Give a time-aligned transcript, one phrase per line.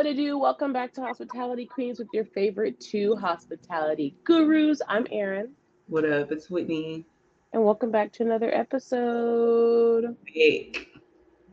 [0.00, 0.18] What to do?
[0.18, 0.38] What to do?
[0.38, 4.80] Welcome back to Hospitality Queens with your favorite two hospitality gurus.
[4.88, 5.50] I'm Erin.
[5.88, 6.32] What up?
[6.32, 7.04] It's Whitney.
[7.52, 10.16] And welcome back to another episode.
[10.24, 10.72] Hey.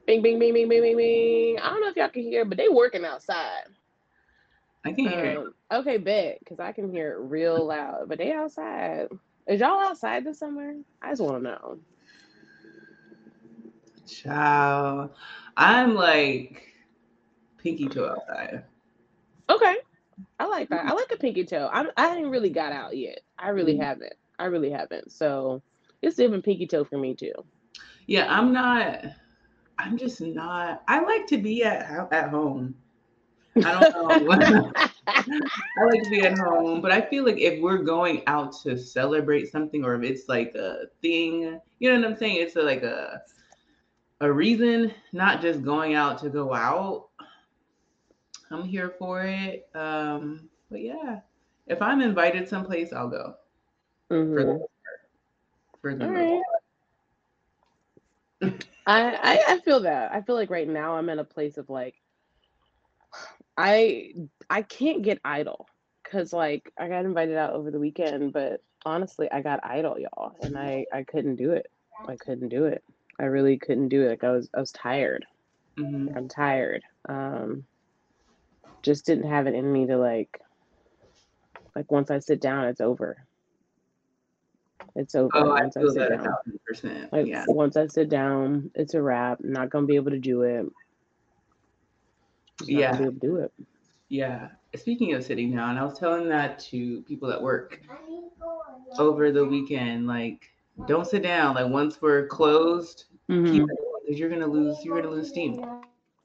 [0.06, 1.60] Bing, bing, bing, bing, bing, bing, bing.
[1.60, 3.66] I don't know if y'all can hear, but they working outside.
[4.86, 8.08] I can hear um, Okay, bet, because I can hear it real loud.
[8.08, 9.10] But they outside.
[9.46, 10.74] Is y'all outside this summer?
[11.02, 11.80] I just want to know.
[14.08, 15.10] Ciao.
[15.58, 16.67] I'm like
[17.68, 18.64] pinky toe outside.
[19.50, 19.76] Okay.
[20.40, 20.86] I like that.
[20.86, 21.70] I like a pinky toe.
[21.72, 23.20] I'm I haven't really got out yet.
[23.38, 23.84] I really mm-hmm.
[23.84, 24.14] haven't.
[24.40, 25.12] I really haven't.
[25.12, 25.62] So
[26.02, 27.34] it's different pinky toe for me too.
[28.08, 29.06] Yeah, I'm not
[29.78, 32.76] I'm just not I like to be at at home.
[33.58, 34.72] I don't know.
[35.08, 38.78] I like to be at home, but I feel like if we're going out to
[38.78, 42.38] celebrate something or if it's like a thing, you know what I'm saying?
[42.38, 43.22] It's a, like a
[44.22, 47.07] a reason, not just going out to go out.
[48.52, 49.68] I'm here for it.
[49.76, 51.20] Um, but yeah,
[51.68, 53.36] if I'm invited someplace, I'll go.
[54.12, 54.34] Mm-hmm.
[54.34, 54.68] For the,
[55.82, 56.42] for the right.
[58.88, 60.12] I, I I feel that.
[60.14, 61.96] I feel like right now I'm in a place of like
[63.58, 64.14] I
[64.50, 65.68] I can't get idle
[66.04, 70.36] because like I got invited out over the weekend, but honestly I got idle, y'all,
[70.42, 71.70] and I I couldn't do it.
[72.08, 72.84] I couldn't do it.
[73.20, 74.10] I really couldn't do it.
[74.10, 75.26] Like I was I was tired.
[75.78, 76.18] Mm-hmm.
[76.18, 76.84] I'm tired.
[77.10, 77.66] Um,
[78.88, 80.42] just didn't have it in me to like
[81.76, 83.24] like once I sit down, it's over.
[84.96, 85.30] It's over.
[85.36, 86.60] Oh, once I feel I sit that down.
[86.66, 87.14] percent.
[87.14, 87.44] Like yeah.
[87.48, 89.40] once I sit down, it's a wrap.
[89.44, 90.66] I'm not gonna be able to do it.
[92.64, 92.94] yeah.
[92.94, 93.52] Be able to do it.
[94.10, 94.48] Yeah.
[94.76, 97.82] Speaking of sitting down, and I was telling that to people at work
[98.98, 100.08] over the weekend.
[100.08, 100.50] Like,
[100.88, 101.56] don't sit down.
[101.56, 103.52] Like once we're closed, mm-hmm.
[103.52, 104.78] keep it because you're gonna lose.
[104.84, 105.64] You're gonna lose steam.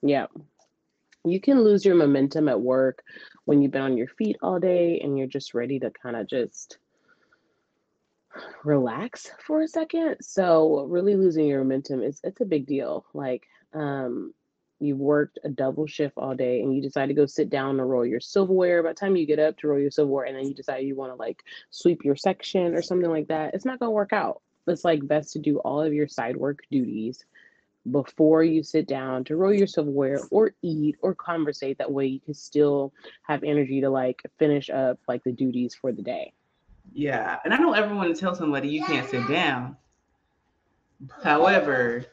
[0.03, 0.27] Yeah,
[1.25, 3.03] you can lose your momentum at work
[3.45, 6.27] when you've been on your feet all day and you're just ready to kind of
[6.27, 6.79] just
[8.65, 10.17] relax for a second.
[10.21, 13.05] So really losing your momentum is it's a big deal.
[13.15, 14.35] Like um
[14.81, 17.89] you've worked a double shift all day and you decide to go sit down and
[17.89, 18.83] roll your silverware.
[18.83, 20.97] By the time you get up to roll your silverware and then you decide you
[20.97, 24.43] want to like sweep your section or something like that, it's not gonna work out.
[24.67, 27.25] It's like best to do all of your side work duties
[27.91, 31.79] before you sit down to roll your silverware or eat or conversate.
[31.79, 35.93] That way you can still have energy to like finish up like the duties for
[35.93, 36.33] the day.
[36.93, 37.39] Yeah.
[37.45, 39.77] And I don't ever want to tell somebody you can't sit down.
[41.23, 42.05] However,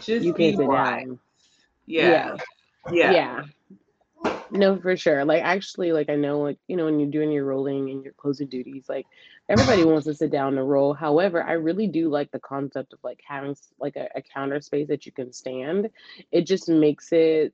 [0.00, 1.18] just you can't sit down.
[1.86, 2.36] Yeah.
[2.92, 3.12] yeah.
[3.12, 3.42] Yeah.
[4.54, 5.24] No, for sure.
[5.24, 8.12] Like actually, like I know, like you know, when you're doing your rolling and your
[8.12, 9.04] closing duties, like
[9.48, 10.94] everybody wants to sit down and roll.
[10.94, 14.86] However, I really do like the concept of like having like a, a counter space
[14.88, 15.90] that you can stand.
[16.30, 17.52] It just makes it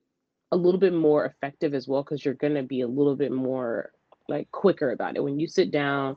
[0.52, 3.92] a little bit more effective as well because you're gonna be a little bit more
[4.28, 5.24] like quicker about it.
[5.24, 6.16] When you sit down,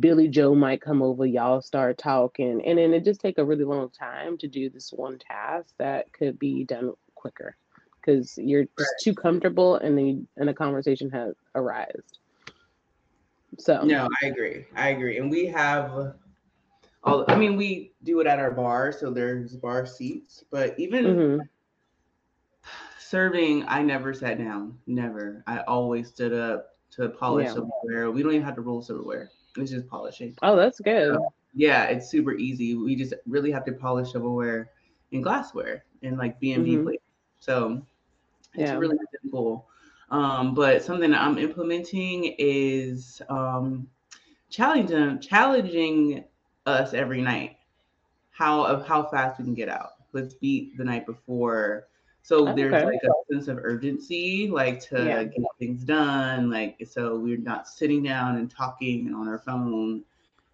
[0.00, 3.64] Billy Joe might come over, y'all start talking, and then it just take a really
[3.64, 7.56] long time to do this one task that could be done quicker
[8.04, 9.02] because you're just right.
[9.02, 12.02] too comfortable and the and a conversation has arisen.
[13.58, 14.66] So no, I agree.
[14.74, 15.18] I agree.
[15.18, 16.14] And we have
[17.02, 21.04] all I mean, we do it at our bar, so there's bar seats, but even
[21.04, 21.40] mm-hmm.
[22.98, 24.78] serving, I never sat down.
[24.86, 25.42] Never.
[25.46, 27.54] I always stood up to polish yeah.
[27.54, 28.10] silverware.
[28.10, 29.30] We don't even have to roll silverware.
[29.56, 30.34] It's just polishing.
[30.42, 31.14] Oh, that's good.
[31.14, 32.74] So, yeah, it's super easy.
[32.74, 34.70] We just really have to polish silverware
[35.12, 36.84] and glassware and like B and B mm-hmm.
[36.84, 37.04] plates.
[37.38, 37.82] So
[38.54, 38.76] it's yeah.
[38.76, 39.68] really simple.
[40.10, 43.88] Um, but something that I'm implementing is um,
[44.48, 46.24] challenging challenging
[46.66, 47.56] us every night
[48.34, 49.90] how of how fast we can get out.
[50.12, 51.86] Let's beat the night before.
[52.22, 52.62] So okay.
[52.62, 55.24] there's like a sense of urgency, like to yeah.
[55.24, 56.50] get things done.
[56.50, 60.02] Like so we're not sitting down and talking on our phone.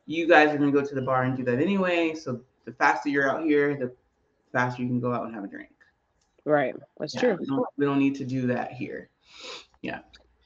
[0.07, 2.15] You guys are gonna go to the bar and do that anyway.
[2.15, 3.93] So the faster you're out here, the
[4.53, 5.71] faster you can go out and have a drink.
[6.45, 6.75] Right.
[6.99, 7.37] That's yeah, true.
[7.41, 9.09] We don't, we don't, need to do that here.
[9.83, 10.01] Yeah.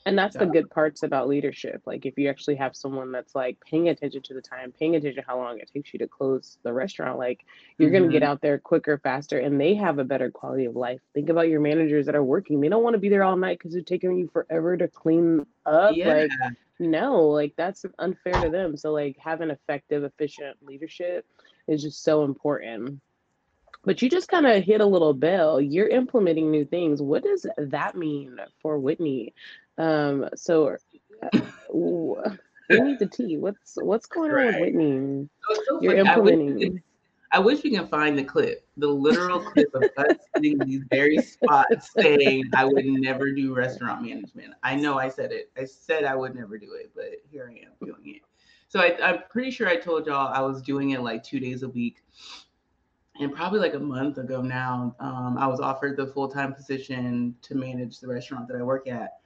[0.07, 0.41] And that's so.
[0.41, 1.83] the good parts about leadership.
[1.87, 5.23] Like if you actually have someone that's like paying attention to the time, paying attention
[5.23, 7.47] to how long it takes you to close the restaurant, like
[7.79, 8.01] you're mm-hmm.
[8.01, 11.01] gonna get out there quicker, faster, and they have a better quality of life.
[11.15, 12.61] Think about your managers that are working.
[12.61, 15.47] They don't want to be there all night because it's taking you forever to clean
[15.65, 15.97] up.
[15.97, 16.15] Yeah.
[16.15, 16.31] Like
[16.79, 18.77] no, like that's unfair to them.
[18.77, 21.25] So like having effective, efficient leadership
[21.67, 23.01] is just so important.
[23.85, 25.61] But you just kind of hit a little bell.
[25.61, 27.03] You're implementing new things.
[27.03, 29.35] What does that mean for Whitney?
[29.77, 30.77] Um, so
[31.23, 31.39] uh,
[31.73, 33.37] we need the tea.
[33.37, 34.55] What's what's going right.
[34.55, 35.29] on with Whitney?
[35.67, 36.83] So You're implementing.
[37.35, 40.85] I wish we can find the clip, the literal clip of us sitting in these
[40.89, 44.55] very spots saying I would never do restaurant management.
[44.63, 45.51] I know I said it.
[45.59, 48.23] I said I would never do it, but here I am doing it.
[48.69, 51.65] So I, I'm pretty sure I told y'all I was doing it like two days
[51.65, 52.05] a week.
[53.21, 57.37] And probably like a month ago now, um, I was offered the full time position
[57.43, 59.19] to manage the restaurant that I work at.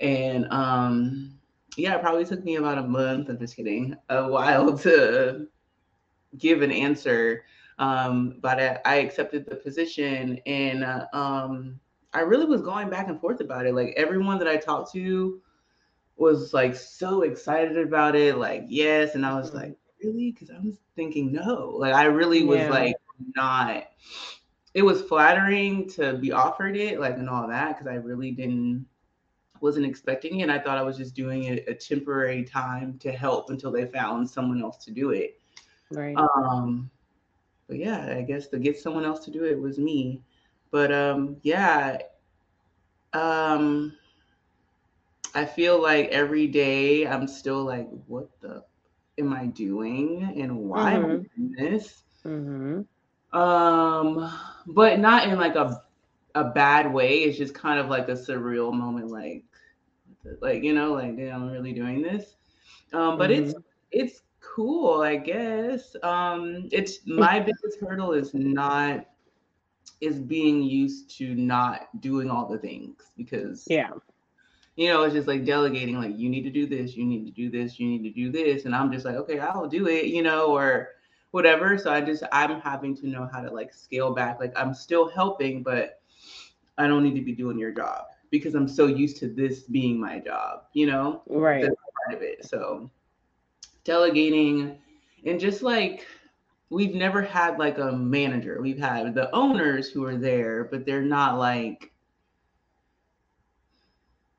[0.00, 1.38] And um,
[1.76, 3.28] yeah, it probably took me about a month.
[3.28, 5.46] I'm just kidding, a while to
[6.38, 7.44] give an answer.
[7.78, 11.78] Um, but I, I, accepted the position, and uh, um,
[12.14, 13.74] I really was going back and forth about it.
[13.74, 15.42] Like everyone that I talked to
[16.16, 19.58] was like so excited about it, like yes, and I was mm-hmm.
[19.58, 20.32] like, really?
[20.32, 21.74] Because I was thinking no.
[21.76, 22.70] Like I really was yeah.
[22.70, 22.96] like
[23.34, 23.88] not.
[24.74, 28.86] It was flattering to be offered it, like and all that, because I really didn't
[29.60, 30.50] wasn't expecting it.
[30.50, 34.28] I thought I was just doing it a temporary time to help until they found
[34.28, 35.40] someone else to do it.
[35.90, 36.16] Right.
[36.16, 36.90] Um,
[37.68, 40.22] but yeah, I guess to get someone else to do it was me.
[40.70, 41.98] But um, yeah,
[43.12, 43.94] um,
[45.34, 48.64] I feel like every day I'm still like, what the
[49.18, 51.04] am I doing and why mm-hmm.
[51.04, 51.46] am I mm-hmm.
[51.54, 52.02] doing this?
[52.24, 52.80] Mm-hmm.
[53.36, 54.32] Um,
[54.66, 55.82] but not in like a
[56.34, 57.18] a bad way.
[57.18, 59.44] It's just kind of like a surreal moment, like
[60.40, 62.36] like you know, like damn, I'm really doing this.
[62.92, 63.50] Um, but mm-hmm.
[63.50, 63.54] it's
[63.92, 65.94] it's cool, I guess.
[66.02, 69.06] Um, it's my biggest hurdle is not
[70.00, 73.90] is being used to not doing all the things because yeah
[74.76, 77.30] you know, it's just like delegating, like, you need to do this, you need to
[77.30, 78.66] do this, you need to do this.
[78.66, 80.90] And I'm just like, okay, I'll do it, you know, or
[81.36, 81.76] whatever.
[81.76, 84.40] So I just, I'm having to know how to like scale back.
[84.40, 86.00] Like, I'm still helping, but
[86.78, 90.00] I don't need to be doing your job because I'm so used to this being
[90.00, 91.22] my job, you know?
[91.28, 91.60] Right.
[91.62, 91.74] That's
[92.06, 92.46] part of it.
[92.46, 92.90] So
[93.84, 94.78] delegating
[95.26, 96.06] and just like,
[96.70, 98.58] we've never had like a manager.
[98.62, 101.92] We've had the owners who are there, but they're not like,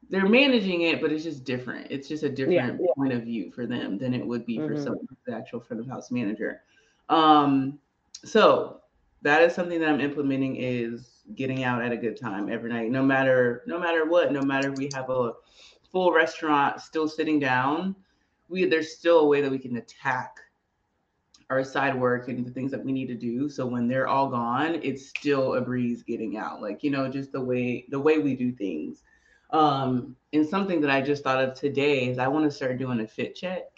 [0.10, 1.92] they're managing it, but it's just different.
[1.92, 2.88] It's just a different yeah.
[2.96, 4.76] point of view for them than it would be mm-hmm.
[4.76, 4.98] for some
[5.28, 6.64] the actual front of house manager.
[7.10, 7.80] Um,
[8.24, 8.82] so
[9.22, 12.92] that is something that I'm implementing is getting out at a good time every night,
[12.92, 15.34] no matter no matter what, no matter if we have a
[15.92, 17.96] full restaurant still sitting down,
[18.50, 20.38] we there's still a way that we can attack
[21.50, 23.48] our side work and the things that we need to do.
[23.50, 26.62] So when they're all gone, it's still a breeze getting out.
[26.62, 29.04] Like, you know, just the way the way we do things.
[29.52, 33.00] Um, and something that I just thought of today is I want to start doing
[33.00, 33.77] a fit check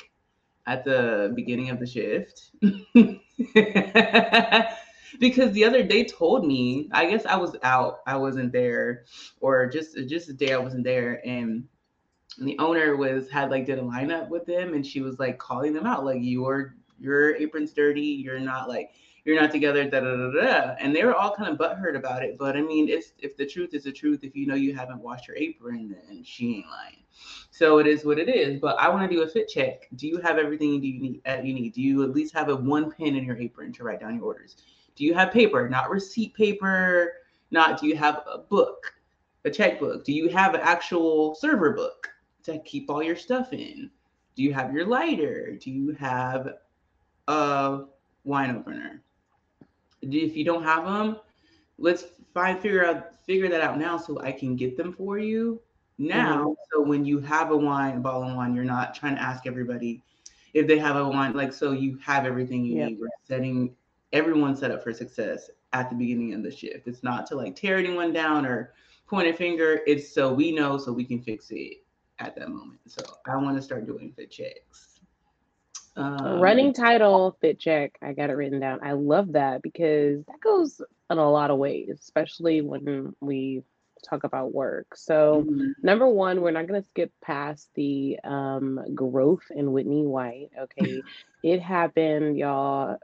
[0.70, 2.52] at the beginning of the shift.
[5.20, 9.06] because the other day told me, I guess I was out, I wasn't there,
[9.42, 11.68] or just just the day I wasn't there, and
[12.38, 15.74] the owner was had like did a lineup with them, and she was like calling
[15.74, 18.92] them out, like your your apron's dirty, you're not like
[19.26, 20.76] you're not together, da da da da.
[20.80, 22.38] And they were all kind of butthurt about it.
[22.38, 25.02] But I mean, it's if the truth is the truth, if you know you haven't
[25.02, 27.04] washed your apron, then she ain't lying.
[27.52, 28.60] So it is what it is.
[28.60, 29.88] But I want to do a fit check.
[29.96, 31.22] Do you have everything you need?
[31.26, 31.74] Uh, you need?
[31.74, 34.26] Do you at least have a one pen in your apron to write down your
[34.26, 34.56] orders?
[34.96, 37.14] Do you have paper, not receipt paper?
[37.52, 38.94] Not do you have a book,
[39.46, 40.06] a checkbook?
[40.06, 42.10] Do you have an actual server book
[42.44, 43.90] to keep all your stuff in?
[44.36, 45.58] Do you have your lighter?
[45.60, 46.54] Do you have
[47.28, 47.82] a
[48.24, 49.02] wine opener?
[50.02, 51.18] if you don't have them,
[51.78, 55.62] let's find figure out figure that out now so I can get them for you
[56.00, 56.38] now.
[56.38, 56.54] Mm-hmm.
[56.72, 59.46] So when you have a wine, a bottle of wine, you're not trying to ask
[59.46, 60.02] everybody
[60.54, 61.34] if they have a wine.
[61.34, 62.90] Like so, you have everything you yep.
[62.90, 63.00] need.
[63.00, 63.76] We're setting
[64.14, 66.88] everyone set up for success at the beginning of the shift.
[66.88, 68.74] It's not to like tear anyone down or
[69.08, 69.82] point a finger.
[69.86, 71.84] It's so we know so we can fix it
[72.20, 72.80] at that moment.
[72.88, 75.00] So I want to start doing fit checks.
[75.96, 77.98] Um, Running title fit check.
[78.02, 78.80] I got it written down.
[78.84, 83.64] I love that because that goes in a lot of ways, especially when we
[84.08, 84.96] talk about work.
[84.96, 85.72] So, mm-hmm.
[85.84, 90.50] number one, we're not going to skip past the um, growth in Whitney White.
[90.60, 91.02] Okay.
[91.44, 92.98] it happened, y'all.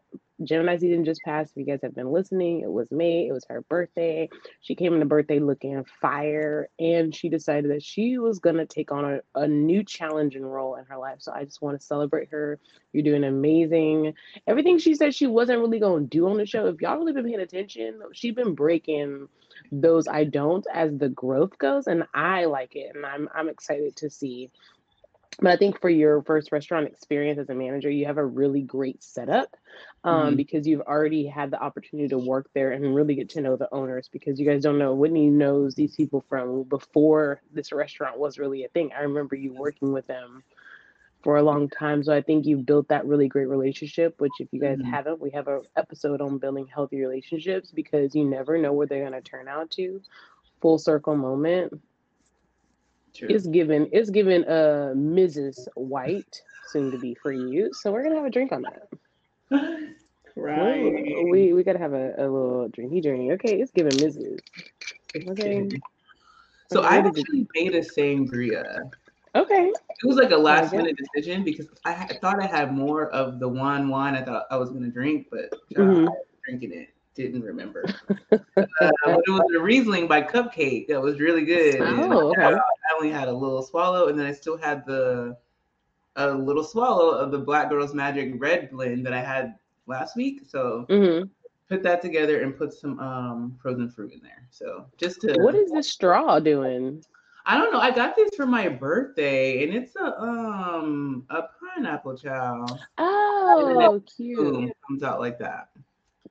[0.43, 1.51] Gemini season just passed.
[1.51, 3.27] If you guys have been listening, it was May.
[3.27, 4.29] It was her birthday.
[4.61, 8.91] She came in the birthday looking fire, and she decided that she was gonna take
[8.91, 11.17] on a, a new challenge and role in her life.
[11.19, 12.59] So I just want to celebrate her.
[12.91, 14.13] You're doing amazing.
[14.45, 16.67] Everything she said she wasn't really gonna do on the show.
[16.67, 19.29] If y'all really been paying attention, she's been breaking
[19.71, 23.95] those I don't as the growth goes, and I like it, and I'm I'm excited
[23.97, 24.51] to see
[25.39, 28.61] but I think for your first restaurant experience as a manager, you have a really
[28.61, 29.55] great setup
[30.03, 30.35] um, mm-hmm.
[30.35, 33.73] because you've already had the opportunity to work there and really get to know the
[33.73, 34.09] owners.
[34.11, 38.63] Because you guys don't know, Whitney knows these people from before this restaurant was really
[38.63, 38.91] a thing.
[38.97, 40.43] I remember you working with them
[41.25, 42.03] for a long time.
[42.03, 44.91] So I think you've built that really great relationship, which if you guys mm-hmm.
[44.91, 49.03] haven't, we have an episode on building healthy relationships because you never know where they're
[49.03, 49.99] gonna turn out to.
[50.61, 51.81] Full circle moment.
[53.15, 53.27] True.
[53.31, 55.67] It's given it's given uh Mrs.
[55.73, 57.71] White, soon to be for you.
[57.73, 58.87] So we're gonna have a drink on that.
[60.37, 61.25] Right.
[61.31, 63.31] We we gotta have a, a little drinky drink.
[63.31, 64.39] Okay, it's given Mrs.
[65.29, 65.69] Okay.
[66.69, 68.91] So I actually made a sangria.
[69.35, 69.67] Okay.
[69.67, 73.39] It was like a last minute decision because I, I thought I had more of
[73.39, 76.07] the one wine I thought I was gonna drink, but mm-hmm.
[76.45, 77.85] drinking it didn't remember.
[78.31, 81.77] uh, but it was a Riesling by Cupcake that was really good.
[81.79, 82.43] Oh, okay.
[82.43, 82.59] I
[82.95, 85.37] only had a little swallow, and then I still had the
[86.17, 89.55] a little swallow of the Black Girls Magic Red blend that I had
[89.87, 90.41] last week.
[90.47, 91.27] So mm-hmm.
[91.67, 94.47] put that together and put some um, frozen fruit in there.
[94.49, 97.03] So just to what is the straw doing?
[97.45, 97.79] I don't know.
[97.79, 102.65] I got this for my birthday, and it's a um a pineapple chow.
[102.97, 104.69] Oh, cute!
[104.69, 105.69] It comes out like that.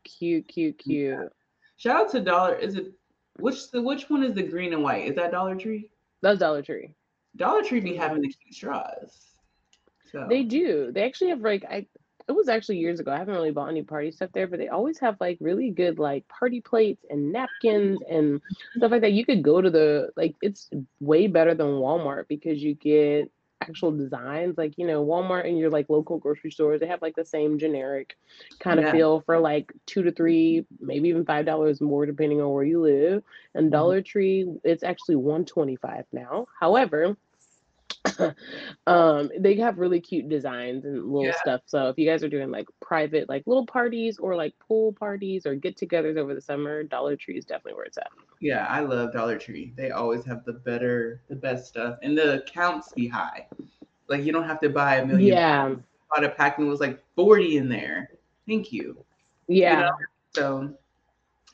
[0.02, 1.18] Cute, cute, cute.
[1.18, 1.28] Yeah.
[1.76, 2.56] Shout out to Dollar.
[2.56, 2.92] Is it
[3.38, 5.06] which the which one is the green and white?
[5.06, 5.88] Is that Dollar Tree?
[6.20, 6.94] That's Dollar Tree.
[7.36, 9.34] Dollar Tree be having the cute straws.
[10.10, 10.26] So.
[10.28, 10.92] They do.
[10.92, 11.86] They actually have like I
[12.26, 13.12] it was actually years ago.
[13.12, 15.98] I haven't really bought any party stuff there, but they always have like really good
[15.98, 18.40] like party plates and napkins and
[18.76, 19.12] stuff like that.
[19.12, 23.30] You could go to the like it's way better than Walmart because you get
[23.68, 27.16] actual designs like you know walmart and your like local grocery stores they have like
[27.16, 28.16] the same generic
[28.58, 28.92] kind of yeah.
[28.92, 32.80] feel for like two to three maybe even five dollars more depending on where you
[32.80, 33.22] live
[33.54, 33.72] and mm-hmm.
[33.72, 37.16] dollar tree it's actually 125 now however
[38.86, 41.40] um they have really cute designs and little yeah.
[41.40, 44.92] stuff so if you guys are doing like private like little parties or like pool
[44.92, 48.10] parties or get-togethers over the summer dollar tree is definitely where it's at.
[48.40, 49.72] Yeah i love dollar tree.
[49.76, 53.46] They always have the better the best stuff and the counts be high.
[54.08, 55.74] Like you don't have to buy a million yeah.
[56.10, 58.10] bought a pack and it was like 40 in there.
[58.46, 58.98] Thank you.
[59.48, 59.76] Yeah.
[59.76, 59.92] you know?
[60.34, 60.74] so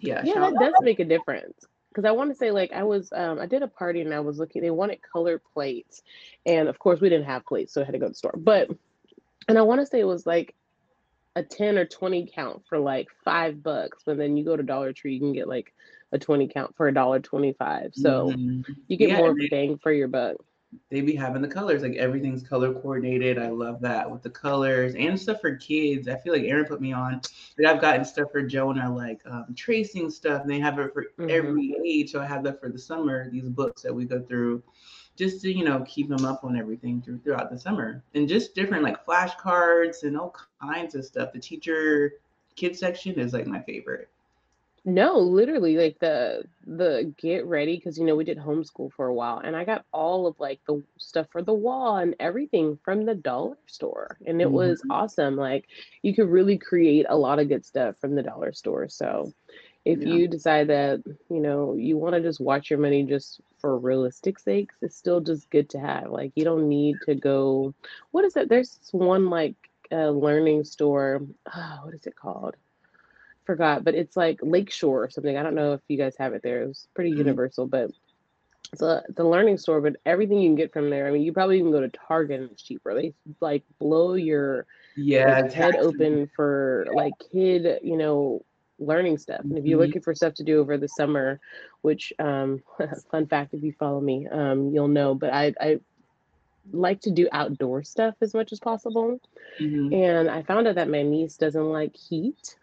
[0.01, 1.67] yeah yeah that does make a difference
[2.01, 4.21] because I want to say like I was um I did a party and I
[4.21, 6.03] was looking they wanted colored plates.
[6.47, 8.35] And of course we didn't have plates so I had to go to the store.
[8.37, 8.71] But
[9.49, 10.55] and I want to say it was like
[11.37, 14.93] a 10 or 20 count for like five bucks but then you go to Dollar
[14.93, 15.73] Tree you can get like
[16.13, 18.73] a 20 count for a dollar 25 so mm-hmm.
[18.89, 20.37] you get yeah, more bang for your buck
[20.89, 23.39] they be having the colors like everything's color coordinated.
[23.39, 26.09] I love that with the colors and stuff for kids.
[26.09, 27.21] I feel like Erin put me on
[27.59, 31.05] like i've gotten stuff for jonah like um, tracing stuff and they have it for
[31.19, 31.31] mm-hmm.
[31.31, 32.13] every age.
[32.13, 34.63] So i have that for the summer these books that we go through
[35.17, 38.03] just to you know keep them up on everything through, throughout the summer.
[38.15, 41.33] And just different like flashcards and all kinds of stuff.
[41.33, 42.15] The teacher
[42.57, 44.09] kids section is like my favorite
[44.85, 49.15] no, literally like the the get ready because you know we did homeschool for a
[49.15, 53.05] while and I got all of like the stuff for the wall and everything from
[53.05, 54.93] the dollar store and it was mm-hmm.
[54.93, 55.37] awesome.
[55.37, 55.67] Like
[56.03, 58.89] you could really create a lot of good stuff from the dollar store.
[58.89, 59.33] So
[59.85, 60.15] if Yeah.
[60.15, 64.39] you decide that you know you want to just watch your money just for realistic
[64.39, 66.11] sakes, it's still just good to have.
[66.11, 67.75] Like you don't need to go.
[68.13, 68.49] What is it?
[68.49, 69.57] There's this one like
[69.93, 71.23] uh, learning store.
[71.55, 72.57] Oh, what is it called?
[73.51, 75.37] Forgot, but it's like Lakeshore or something.
[75.37, 76.63] I don't know if you guys have it there.
[76.63, 77.19] It was pretty mm-hmm.
[77.19, 77.91] universal, but
[78.73, 79.81] it's a the learning store.
[79.81, 81.09] But everything you can get from there.
[81.09, 82.95] I mean, you probably even go to Target and it's cheaper.
[82.95, 84.67] They like blow your
[84.97, 86.93] yeah like, head open for yeah.
[86.93, 88.45] like kid, you know,
[88.79, 89.41] learning stuff.
[89.41, 89.87] And if you're mm-hmm.
[89.87, 91.41] looking for stuff to do over the summer,
[91.81, 92.63] which um
[93.11, 95.81] fun fact if you follow me, um you'll know, but I I
[96.73, 99.19] like to do outdoor stuff as much as possible.
[99.61, 99.93] Mm-hmm.
[99.93, 102.57] And I found out that my niece doesn't like heat.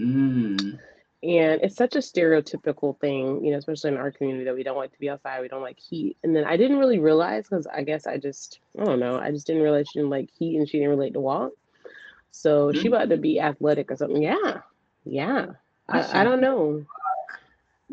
[0.00, 0.78] Mm.
[1.22, 4.78] And it's such a stereotypical thing, you know, especially in our community that we don't
[4.78, 6.16] like to be outside, we don't like heat.
[6.22, 9.30] And then I didn't really realize because I guess I just, I don't know, I
[9.30, 11.52] just didn't realize she didn't like heat and she didn't relate to walk.
[12.30, 12.80] So mm.
[12.80, 14.22] she about to be athletic or something.
[14.22, 14.62] Yeah.
[15.04, 15.46] Yeah.
[15.88, 16.86] I, I, don't know.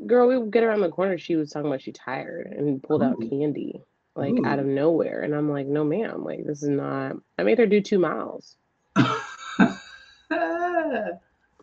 [0.06, 1.18] Girl, we would get around the corner.
[1.18, 3.06] She was talking about she tired and pulled Ooh.
[3.06, 3.82] out candy
[4.18, 4.46] like Ooh.
[4.46, 5.22] out of nowhere.
[5.22, 7.18] And I'm like, no, ma'am, like this is not.
[7.38, 8.58] I made her do two miles.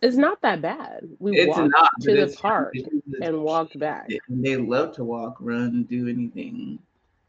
[0.01, 1.07] It's not that bad.
[1.19, 2.73] We it's walked not, to the park
[3.21, 4.09] and walked back.
[4.29, 6.79] They love to walk, run, do anything.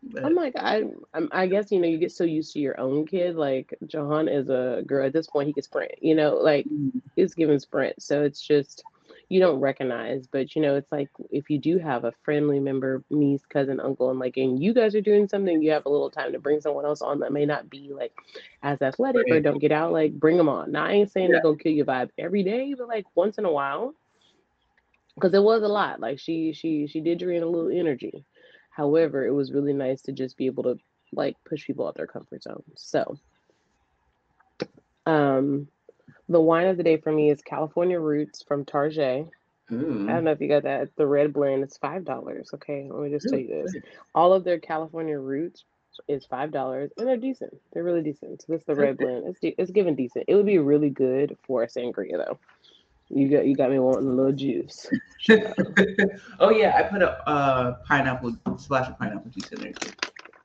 [0.03, 0.25] But.
[0.25, 3.07] I'm like, I, I'm, I guess you know, you get so used to your own
[3.07, 3.35] kid.
[3.37, 5.93] Like Johan is a girl at this point; he can sprint.
[6.01, 6.99] You know, like mm-hmm.
[7.17, 8.85] he's given sprint, so it's just
[9.28, 13.02] you don't recognize but you know it's like if you do have a family member
[13.11, 16.11] niece cousin uncle and like and you guys are doing something you have a little
[16.11, 18.12] time to bring someone else on that may not be like
[18.62, 19.38] as athletic right.
[19.38, 21.33] or don't get out like bring them on now i ain't saying yeah.
[21.33, 23.95] they're gonna kill your vibe every day but like once in a while
[25.14, 28.25] because it was a lot like she she she did drain a little energy
[28.71, 30.78] however it was really nice to just be able to
[31.12, 32.62] like push people out their comfort zone.
[32.75, 33.18] So,
[35.06, 35.68] um,
[36.28, 39.28] the wine of the day for me is California Roots from Tarjay.
[39.73, 40.06] Ooh.
[40.09, 40.95] I don't know if you got that.
[40.97, 42.50] The red blend is five dollars.
[42.54, 43.76] Okay, let me just tell you this:
[44.14, 45.64] all of their California Roots
[46.09, 47.54] is five dollars, and they're decent.
[47.73, 48.42] They're really decent.
[48.42, 49.25] So this is the red blend.
[49.26, 50.26] It's de- it's given decent.
[50.28, 52.38] It would be really good for a sangria though.
[53.09, 54.88] You got you got me wanting a little juice.
[56.40, 59.90] oh yeah, I put a uh, pineapple splash of pineapple juice in there too.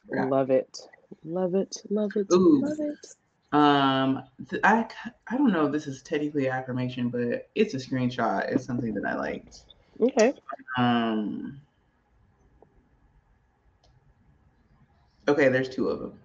[0.09, 0.79] Love it,
[1.23, 2.61] love it, love it, Ooh.
[2.61, 3.07] love it.
[3.51, 4.88] Um, th- I
[5.27, 8.50] I don't know if this is technically affirmation, but it's a screenshot.
[8.51, 9.63] It's something that I liked.
[10.00, 10.34] Okay.
[10.77, 11.62] Um.
[15.27, 16.20] Okay, there's two of them.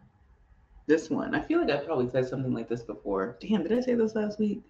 [0.87, 3.37] This one, I feel like I probably said something like this before.
[3.41, 4.63] Damn, did I say this last week?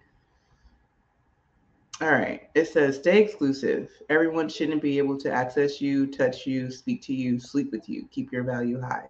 [2.01, 2.49] All right.
[2.53, 3.89] It says stay exclusive.
[4.09, 8.07] Everyone shouldn't be able to access you, touch you, speak to you, sleep with you.
[8.11, 9.07] Keep your value high.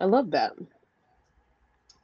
[0.00, 0.52] I love that.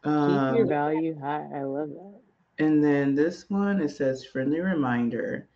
[0.04, 1.48] Um, Keep your um, value high.
[1.54, 2.20] I love that.
[2.58, 5.48] And then this one it says friendly reminder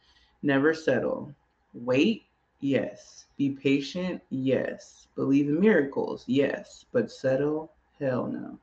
[0.42, 1.34] never settle.
[1.72, 2.24] Wait,
[2.60, 3.26] yes.
[3.36, 5.08] Be patient, yes.
[5.14, 6.84] Believe in miracles, yes.
[6.92, 8.58] But settle, hell no.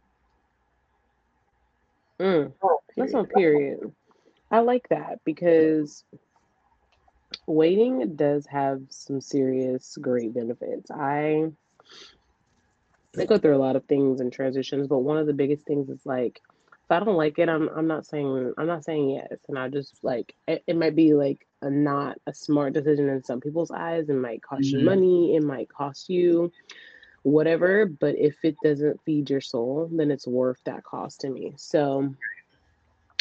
[2.20, 2.54] Mm,
[2.96, 3.80] that's on period.
[4.52, 6.04] I like that because
[7.48, 10.92] waiting does have some serious great benefits.
[10.92, 11.52] I
[13.20, 15.90] I go through a lot of things and transitions, but one of the biggest things
[15.90, 16.42] is like
[16.72, 19.70] if I don't like it, I'm I'm not saying I'm not saying yes, and I
[19.70, 23.72] just like it, it might be like a not a smart decision in some people's
[23.72, 24.10] eyes.
[24.10, 24.80] It might cost mm-hmm.
[24.80, 25.36] you money.
[25.36, 26.52] It might cost you
[27.24, 31.54] whatever, but if it doesn't feed your soul, then it's worth that cost to me.
[31.58, 32.14] So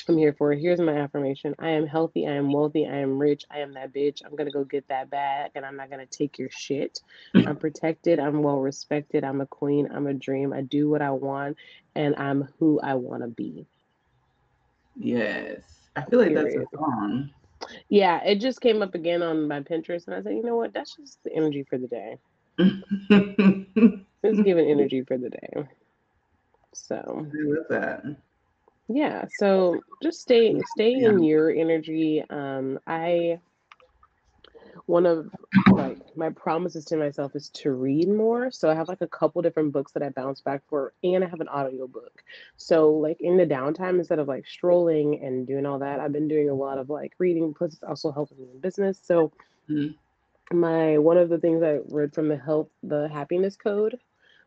[0.09, 0.53] I'm here for.
[0.53, 1.55] Here's my affirmation.
[1.59, 2.27] I am healthy.
[2.27, 2.87] I am wealthy.
[2.87, 3.45] I am rich.
[3.51, 4.23] I am that bitch.
[4.25, 7.01] I'm going to go get that bag and I'm not going to take your shit.
[7.33, 7.47] Hmm.
[7.47, 8.19] I'm protected.
[8.19, 9.25] I'm well respected.
[9.25, 9.89] I'm a queen.
[9.93, 10.53] I'm a dream.
[10.53, 11.57] I do what I want
[11.95, 13.67] and I'm who I want to be.
[14.97, 15.63] Yes.
[15.97, 16.61] I feel like Period.
[16.61, 17.31] that's a song.
[17.89, 20.73] Yeah, it just came up again on my Pinterest and I said, you know what?
[20.73, 22.17] That's just the energy for the day.
[24.23, 25.65] it's giving energy for the day.
[26.73, 28.05] So I love that.
[28.93, 31.11] Yeah, so just stay stay yeah.
[31.11, 32.25] in your energy.
[32.29, 33.39] Um, I
[34.87, 35.31] one of
[35.71, 38.51] like my promises to myself is to read more.
[38.51, 41.29] So I have like a couple different books that I bounce back for, and I
[41.29, 42.25] have an audio book.
[42.57, 46.27] So like in the downtime, instead of like strolling and doing all that, I've been
[46.27, 47.55] doing a lot of like reading.
[47.55, 48.99] Plus, it's also helping me in business.
[49.01, 49.31] So
[49.69, 50.59] mm-hmm.
[50.59, 54.01] my one of the things I read from the help the happiness code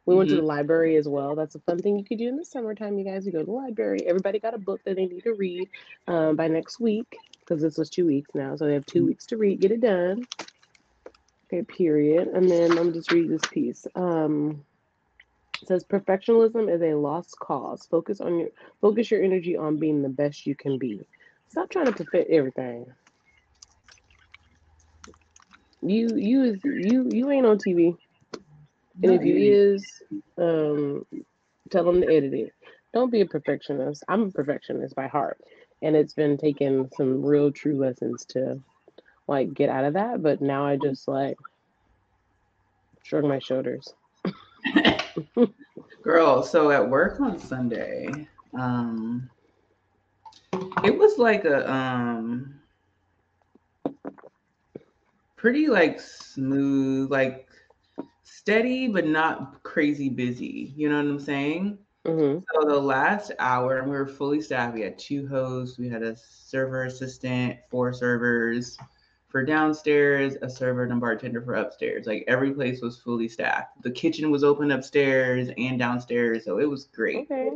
[0.05, 0.37] we went mm-hmm.
[0.37, 1.35] to the library as well.
[1.35, 3.25] That's a fun thing you could do in the summertime, you guys.
[3.25, 4.05] You go to the library.
[4.05, 5.69] Everybody got a book that they need to read
[6.07, 8.55] um, by next week because this was two weeks now.
[8.55, 9.07] So they have 2 mm-hmm.
[9.07, 10.25] weeks to read, get it done.
[11.47, 12.29] Okay, period.
[12.29, 13.87] And then I'm just read this piece.
[13.95, 14.63] Um,
[15.61, 17.85] it says perfectionism is a lost cause.
[17.85, 18.49] Focus on your
[18.81, 20.99] focus your energy on being the best you can be.
[21.47, 22.85] Stop trying to perfect everything.
[25.81, 27.97] You you you you ain't on TV.
[29.01, 30.01] And if you is,
[30.37, 31.05] um,
[31.71, 32.53] tell them to edit it.
[32.93, 34.03] Don't be a perfectionist.
[34.07, 35.39] I'm a perfectionist by heart,
[35.81, 38.61] and it's been taking some real true lessons to
[39.27, 40.21] like get out of that.
[40.21, 41.37] But now I just like
[43.01, 43.93] shrug my shoulders.
[46.03, 49.29] Girl, so at work on Sunday, um,
[50.83, 52.59] it was like a um
[55.35, 57.47] pretty like smooth, like
[58.43, 60.73] steady but not crazy busy.
[60.75, 61.77] You know what I'm saying?
[62.05, 62.39] Mm-hmm.
[62.53, 64.73] So the last hour, we were fully staffed.
[64.73, 68.77] We had two hosts, we had a server assistant, four servers
[69.29, 72.05] for downstairs, a server and a bartender for upstairs.
[72.05, 73.81] Like every place was fully staffed.
[73.81, 77.31] The kitchen was open upstairs and downstairs, so it was great.
[77.31, 77.49] Okay.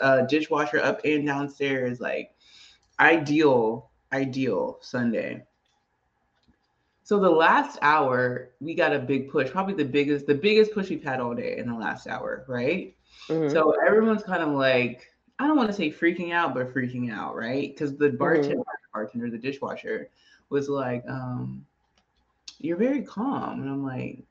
[0.00, 2.36] Uh, dishwasher up and downstairs, like
[3.00, 5.42] ideal, ideal Sunday.
[7.10, 10.90] So the last hour, we got a big push, probably the biggest, the biggest push
[10.90, 12.94] we've had all day in the last hour, right?
[13.26, 13.52] Mm-hmm.
[13.52, 17.34] So everyone's kind of like, I don't want to say freaking out, but freaking out,
[17.34, 17.68] right?
[17.68, 18.92] Because the bartender, mm-hmm.
[18.94, 20.08] bartender, the dishwasher,
[20.50, 21.66] was like, um,
[22.60, 24.22] "You're very calm," and I'm like,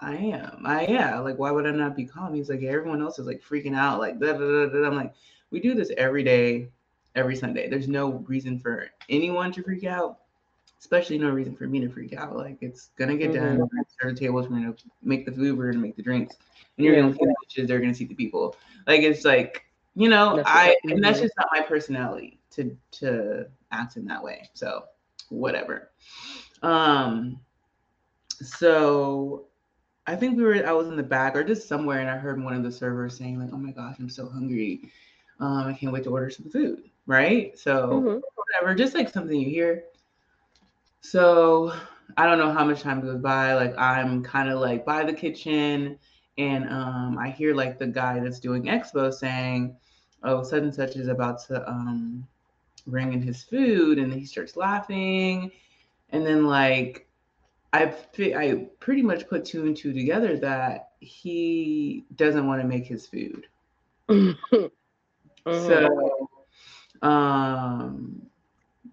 [0.00, 2.32] "I am, I am." Like, why would I not be calm?
[2.32, 4.86] He's like, everyone else is like freaking out, like da da da da.
[4.86, 5.12] I'm like,
[5.50, 6.70] we do this every day,
[7.14, 7.68] every Sunday.
[7.68, 10.21] There's no reason for anyone to freak out
[10.82, 12.36] especially no reason for me to freak out.
[12.36, 13.44] Like it's gonna get mm-hmm.
[13.44, 13.58] done.
[13.58, 14.48] We're gonna serve the tables.
[14.48, 15.56] We're gonna make the food.
[15.56, 16.36] We're gonna make the drinks,
[16.76, 17.02] and you're yeah.
[17.02, 17.68] gonna see the dishes.
[17.68, 18.56] They're gonna see the people.
[18.88, 19.64] Like it's like
[19.94, 24.22] you know, that's I and that's just not my personality to to act in that
[24.22, 24.50] way.
[24.54, 24.84] So
[25.28, 25.92] whatever.
[26.62, 27.38] Um.
[28.40, 29.46] So
[30.08, 32.42] I think we were I was in the back or just somewhere and I heard
[32.42, 34.90] one of the servers saying like, "Oh my gosh, I'm so hungry.
[35.38, 37.56] Um, I can't wait to order some food." Right?
[37.56, 38.18] So mm-hmm.
[38.34, 39.84] whatever, just like something you hear.
[41.02, 41.72] So
[42.16, 43.54] I don't know how much time goes by.
[43.54, 45.98] Like I'm kind of like by the kitchen
[46.38, 49.76] and um, I hear like the guy that's doing expo saying,
[50.22, 52.26] "Oh, such and such is about to um,
[52.86, 55.52] bring in his food," and he starts laughing,
[56.10, 57.06] and then like
[57.72, 62.86] I I pretty much put two and two together that he doesn't want to make
[62.86, 63.46] his food.
[64.08, 64.68] uh-huh.
[65.50, 66.28] So,
[67.02, 68.22] um,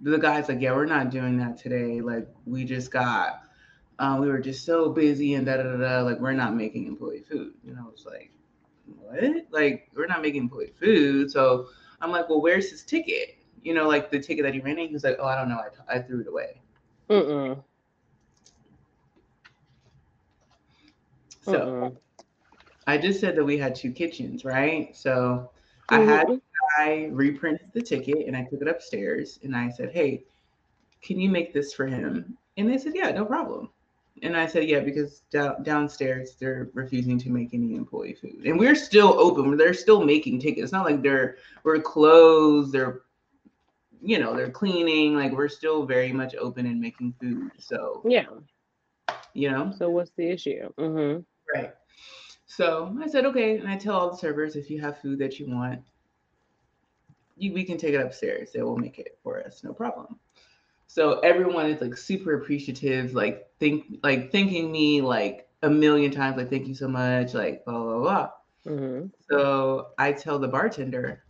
[0.01, 2.01] the guy's like, "Yeah, we're not doing that today.
[2.01, 3.43] Like, we just got."
[3.99, 6.01] um, we were just so busy and da da da.
[6.01, 7.53] Like we're not making employee food.
[7.63, 8.31] You know, it's like
[8.85, 9.21] what?
[9.51, 11.29] Like we're not making employee food.
[11.29, 11.67] So
[12.01, 13.38] I'm like, well, where's his ticket?
[13.62, 14.88] You know, like the ticket that he ran in.
[14.88, 15.62] He's like, oh, I don't know.
[15.89, 16.62] I, I threw it away.
[17.09, 17.62] Mm-mm.
[21.41, 21.97] So Mm-mm.
[22.88, 24.95] I just said that we had two kitchens, right?
[24.95, 25.51] So
[25.91, 26.09] mm-hmm.
[26.09, 26.41] I had
[26.79, 30.23] I reprinted the ticket and I took it upstairs and I said, hey,
[31.01, 32.37] can you make this for him?
[32.57, 33.69] And they said, yeah, no problem.
[34.21, 38.59] And I said, yeah, because down, downstairs they're refusing to make any employee food, and
[38.59, 39.55] we're still open.
[39.55, 40.63] They're still making tickets.
[40.63, 42.73] It's not like they're we're closed.
[42.73, 43.01] They're
[44.01, 45.15] you know they're cleaning.
[45.15, 47.51] Like we're still very much open and making food.
[47.59, 48.25] So yeah,
[49.33, 49.71] you know.
[49.77, 50.69] So what's the issue?
[50.77, 51.21] Mm-hmm.
[51.55, 51.73] Right.
[52.47, 55.39] So I said, okay, and I tell all the servers if you have food that
[55.39, 55.81] you want,
[57.41, 58.52] you, we can take it upstairs.
[58.52, 60.19] They will make it for us, no problem.
[60.88, 66.38] So everyone is like super appreciative, like think like thanking me like a million times,
[66.38, 68.30] like thank you so much, like blah blah blah.
[68.65, 69.08] Mm-hmm.
[69.30, 71.23] So I tell the bartender,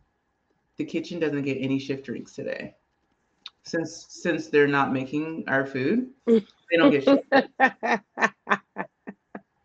[0.77, 2.75] the kitchen doesn't get any shift drinks today,
[3.63, 7.25] since since they're not making our food, they don't get shift.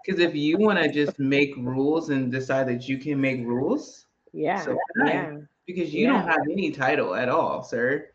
[0.05, 4.05] Because if you want to just make rules and decide that you can make rules,
[4.33, 5.37] yeah, so yeah.
[5.67, 6.13] Because you yeah.
[6.13, 8.11] don't have any title at all, sir.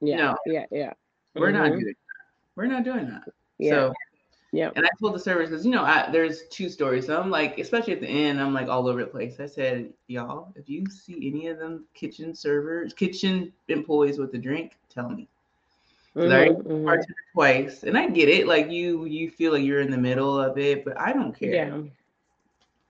[0.00, 0.16] Yeah.
[0.16, 0.36] No.
[0.46, 0.66] Yeah.
[0.70, 0.92] Yeah.
[1.34, 1.56] We're mm-hmm.
[1.56, 1.94] not doing that.
[2.56, 3.22] We're not doing that.
[3.58, 3.70] Yeah.
[3.70, 3.92] So
[4.52, 4.70] yeah.
[4.76, 7.06] And I told the servers because you know I, there's two stories.
[7.06, 9.40] So I'm like, especially at the end, I'm like all over the place.
[9.40, 14.38] I said, y'all, if you see any of them kitchen servers, kitchen employees with a
[14.38, 15.28] drink, tell me.
[16.16, 17.12] Mm-hmm, mm-hmm.
[17.32, 18.48] twice, and I get it.
[18.48, 21.54] Like you, you feel like you're in the middle of it, but I don't care.
[21.54, 21.82] Yeah.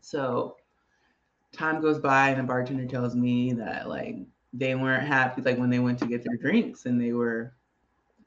[0.01, 0.57] So
[1.53, 4.17] time goes by, and the bartender tells me that like
[4.53, 7.53] they weren't happy like when they went to get their drinks and they were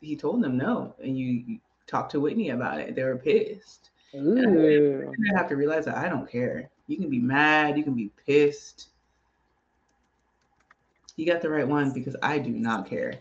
[0.01, 2.95] he told them no and you, you talked to whitney about it.
[2.95, 3.89] They were pissed.
[4.15, 5.13] Ooh.
[5.33, 6.69] I have to realize that i don't care.
[6.87, 8.89] You can be mad you can be pissed.
[11.15, 13.13] You got the right one because i do not care.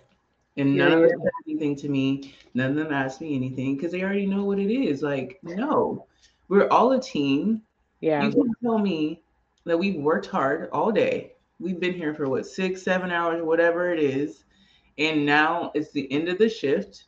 [0.56, 2.34] And none yeah, of them said anything to me.
[2.54, 5.02] None of them asked me anything because they already know what it is.
[5.02, 6.06] Like no.
[6.48, 7.62] We're all a team.
[8.00, 8.24] Yeah.
[8.24, 9.22] You can tell me
[9.64, 13.92] that we've worked hard all day we've been here for what six, seven hours, whatever
[13.92, 14.44] it is,
[14.98, 17.04] and now it's the end of the shift,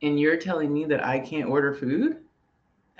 [0.00, 2.18] and you're telling me that I can't order food?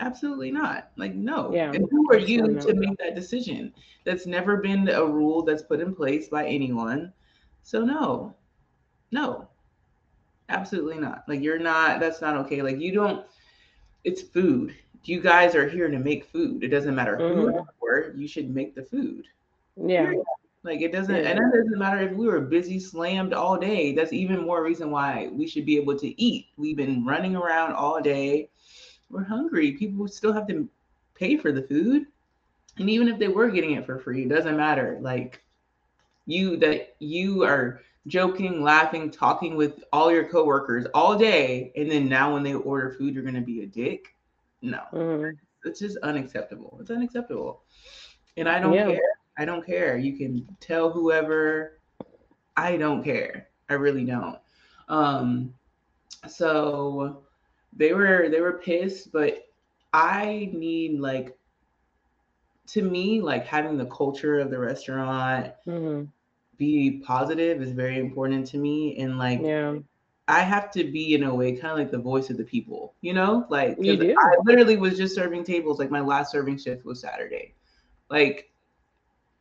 [0.01, 0.91] Absolutely not.
[0.97, 1.53] Like, no.
[1.53, 1.73] Yeah.
[1.73, 3.73] And who are you to make that decision?
[4.05, 7.13] That's never been a rule that's put in place by anyone.
[7.63, 8.35] So no,
[9.11, 9.49] no,
[10.49, 11.25] absolutely not.
[11.29, 12.01] Like you're not.
[12.01, 12.63] That's not okay.
[12.63, 13.27] Like you don't.
[14.05, 14.75] It's food.
[15.05, 16.63] You guys are here to make food.
[16.63, 17.67] It doesn't matter who mm-hmm.
[17.81, 19.27] or you should make the food.
[19.77, 20.13] Yeah.
[20.65, 21.31] Like it doesn't, yeah.
[21.31, 23.95] and it doesn't matter if we were busy, slammed all day.
[23.95, 26.49] That's even more reason why we should be able to eat.
[26.57, 28.51] We've been running around all day.
[29.09, 29.73] We're hungry.
[29.73, 30.69] People still have to
[31.15, 32.07] pay for the food,
[32.77, 34.99] and even if they were getting it for free, it doesn't matter.
[35.01, 35.43] Like
[36.27, 42.09] you, that you are joking, laughing, talking with all your coworkers all day, and then
[42.09, 44.15] now when they order food, you're gonna be a dick.
[44.63, 45.33] No, mm.
[45.65, 46.79] it's just unacceptable.
[46.81, 47.63] It's unacceptable,
[48.37, 48.87] and I don't yeah.
[48.87, 49.01] care.
[49.39, 49.97] I don't care.
[49.97, 51.81] You can tell whoever.
[52.57, 53.49] I don't care.
[53.69, 54.39] I really don't.
[54.89, 55.55] Um,
[56.27, 57.23] so
[57.77, 59.49] they were they were pissed, but
[59.93, 61.37] I need like
[62.69, 66.05] to me like having the culture of the restaurant mm-hmm.
[66.57, 69.77] be positive is very important to me and like yeah.
[70.29, 72.95] I have to be in a way kind of like the voice of the people,
[73.01, 73.47] you know?
[73.49, 77.55] Like I literally was just serving tables like my last serving shift was Saturday.
[78.11, 78.53] Like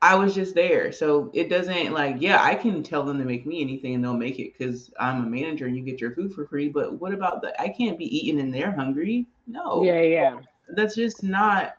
[0.02, 0.93] I was just there.
[0.93, 4.13] So it doesn't like, yeah, I can tell them to make me anything and they'll
[4.13, 6.69] make it because I'm a manager and you get your food for free.
[6.69, 9.28] But what about the I can't be eating and they're hungry?
[9.45, 9.84] No.
[9.84, 10.39] Yeah, yeah.
[10.69, 11.76] That's just not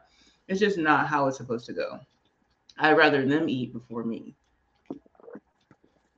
[0.47, 1.99] it's just not how it's supposed to go.
[2.77, 4.35] I'd rather them eat before me.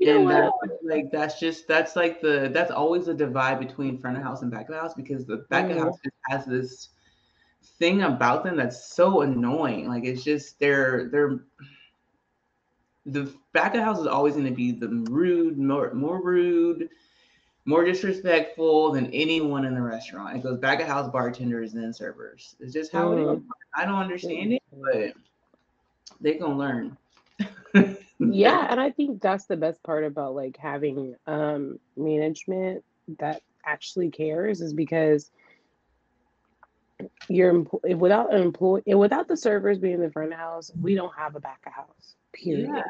[0.01, 4.17] You and that's like that's just that's like the that's always a divide between front
[4.17, 5.73] of house and back of house because the back mm.
[5.73, 6.89] of house has this
[7.77, 9.87] thing about them that's so annoying.
[9.87, 11.41] Like it's just they're they're
[13.05, 16.89] the back of house is always going to be the rude, more more rude,
[17.65, 20.35] more disrespectful than anyone in the restaurant.
[20.35, 22.55] It goes back of house bartenders and then servers.
[22.59, 23.19] It's just how mm.
[23.19, 23.43] it is.
[23.75, 25.13] I don't understand it, but
[26.21, 26.97] they gonna learn.
[28.29, 32.83] yeah, and I think that's the best part about like having um management
[33.19, 35.31] that actually cares is because
[37.29, 41.15] you're without an employee without the servers being in the front of house, we don't
[41.15, 42.15] have a back of house.
[42.33, 42.69] Period.
[42.73, 42.83] Yeah.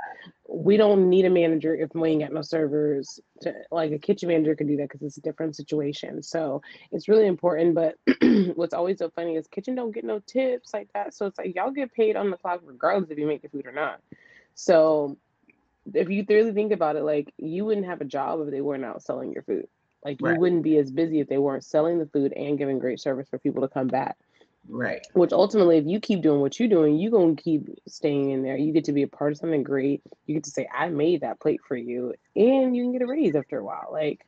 [0.48, 3.20] We don't need a manager if we ain't got no servers.
[3.42, 6.22] To, like a kitchen manager could do that because it's a different situation.
[6.22, 7.74] So it's really important.
[7.74, 7.96] But
[8.56, 11.16] what's always so funny is kitchen don't get no tips like that.
[11.16, 13.66] So it's like y'all get paid on the clock regardless if you make the food
[13.66, 14.00] or not.
[14.56, 15.18] So
[15.94, 18.86] if you really think about it, like you wouldn't have a job if they weren't
[18.86, 19.68] out selling your food.
[20.04, 20.34] Like right.
[20.34, 23.30] you wouldn't be as busy if they weren't selling the food and giving great service
[23.30, 24.18] for people to come back.
[24.70, 25.06] Right.
[25.14, 28.56] Which ultimately, if you keep doing what you're doing, you're gonna keep staying in there.
[28.56, 30.02] You get to be a part of something great.
[30.28, 33.08] You get to say, "I made that plate for you," and you can get a
[33.08, 33.90] raise after a while.
[33.92, 34.24] Like,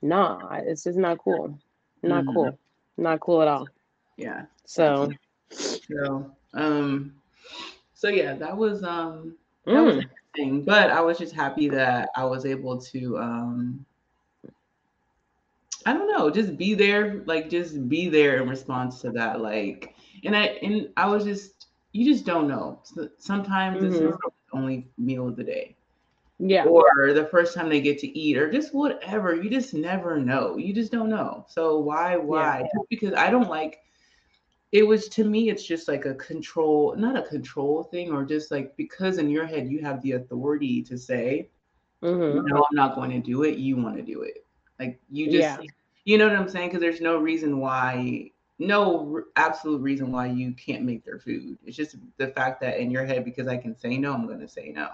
[0.00, 1.58] nah, it's just not cool.
[2.02, 2.32] Not mm-hmm.
[2.32, 2.58] cool.
[2.96, 3.66] Not cool at all.
[4.16, 4.44] Yeah.
[4.64, 5.12] So.
[5.50, 7.14] So, um,
[7.94, 9.84] so yeah, that was um, that mm.
[9.84, 10.64] was interesting.
[10.64, 13.84] But I was just happy that I was able to um
[15.86, 19.40] I don't know, just be there, like just be there in response to that.
[19.40, 22.80] Like, and I and I was just, you just don't know.
[23.18, 23.86] Sometimes mm-hmm.
[23.86, 24.18] it's the
[24.52, 25.76] only meal of the day.
[26.38, 26.64] Yeah.
[26.64, 29.34] Or the first time they get to eat, or just whatever.
[29.34, 30.56] You just never know.
[30.56, 31.44] You just don't know.
[31.48, 32.60] So why, why?
[32.60, 32.68] Yeah.
[32.74, 33.80] Just because I don't like
[34.74, 38.50] it was to me, it's just like a control, not a control thing, or just
[38.50, 41.48] like because in your head you have the authority to say,
[42.02, 42.44] mm-hmm.
[42.44, 43.56] no, I'm not going to do it.
[43.56, 44.44] You want to do it.
[44.80, 45.58] Like you just, yeah.
[46.04, 46.70] you know what I'm saying?
[46.70, 51.56] Because there's no reason why, no absolute reason why you can't make their food.
[51.64, 54.40] It's just the fact that in your head, because I can say no, I'm going
[54.40, 54.88] to say no.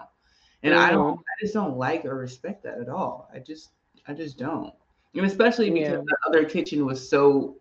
[0.63, 0.85] And mm-hmm.
[0.85, 1.21] I don't, mm-hmm.
[1.21, 3.31] I just don't like or respect that at all.
[3.35, 3.71] I just,
[4.07, 4.75] I just don't.
[5.15, 6.05] And especially because yeah.
[6.05, 7.57] the other kitchen was so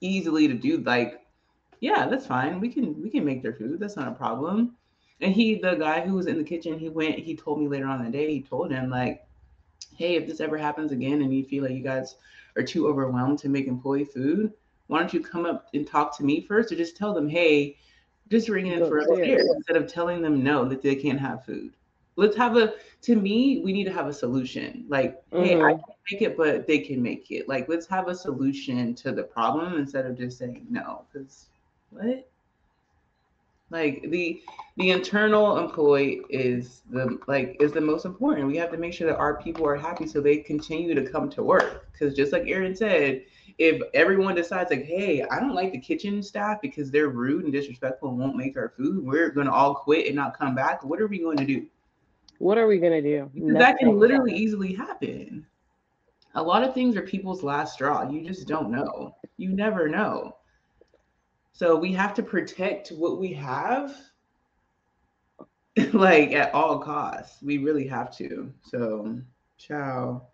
[0.00, 0.78] easily to do.
[0.78, 1.20] Like,
[1.84, 2.60] yeah, that's fine.
[2.60, 3.78] We can, we can make their food.
[3.78, 4.74] That's not a problem.
[5.20, 7.86] And he, the guy who was in the kitchen, he went, he told me later
[7.86, 9.26] on the day, he told him like,
[9.94, 12.16] hey, if this ever happens again and you feel like you guys
[12.56, 14.50] are too overwhelmed to make employee food,
[14.86, 17.76] why don't you come up and talk to me first or just tell them, hey,
[18.30, 21.74] just ring in for upstairs instead of telling them no that they can't have food.
[22.16, 24.86] Let's have a to me, we need to have a solution.
[24.88, 25.44] Like, mm-hmm.
[25.44, 25.68] hey, I mm-hmm.
[25.68, 27.46] can't make it, but they can make it.
[27.46, 31.04] Like, let's have a solution to the problem instead of just saying no.
[31.12, 31.48] Because
[31.94, 32.28] what?
[33.70, 34.42] Like the
[34.76, 38.46] the internal employee is the like is the most important.
[38.46, 41.30] We have to make sure that our people are happy so they continue to come
[41.30, 41.90] to work.
[41.92, 43.22] Because just like Erin said,
[43.58, 47.52] if everyone decides like, hey, I don't like the kitchen staff because they're rude and
[47.52, 50.84] disrespectful and won't make our food, we're gonna all quit and not come back.
[50.84, 51.66] What are we going to do?
[52.38, 53.30] What are we gonna do?
[53.54, 55.46] That can literally easily happen.
[56.34, 58.08] A lot of things are people's last straw.
[58.08, 59.14] You just don't know.
[59.36, 60.36] You never know.
[61.54, 63.96] So we have to protect what we have
[65.92, 67.40] like at all costs.
[67.42, 68.52] We really have to.
[68.64, 69.20] So,
[69.56, 70.26] ciao.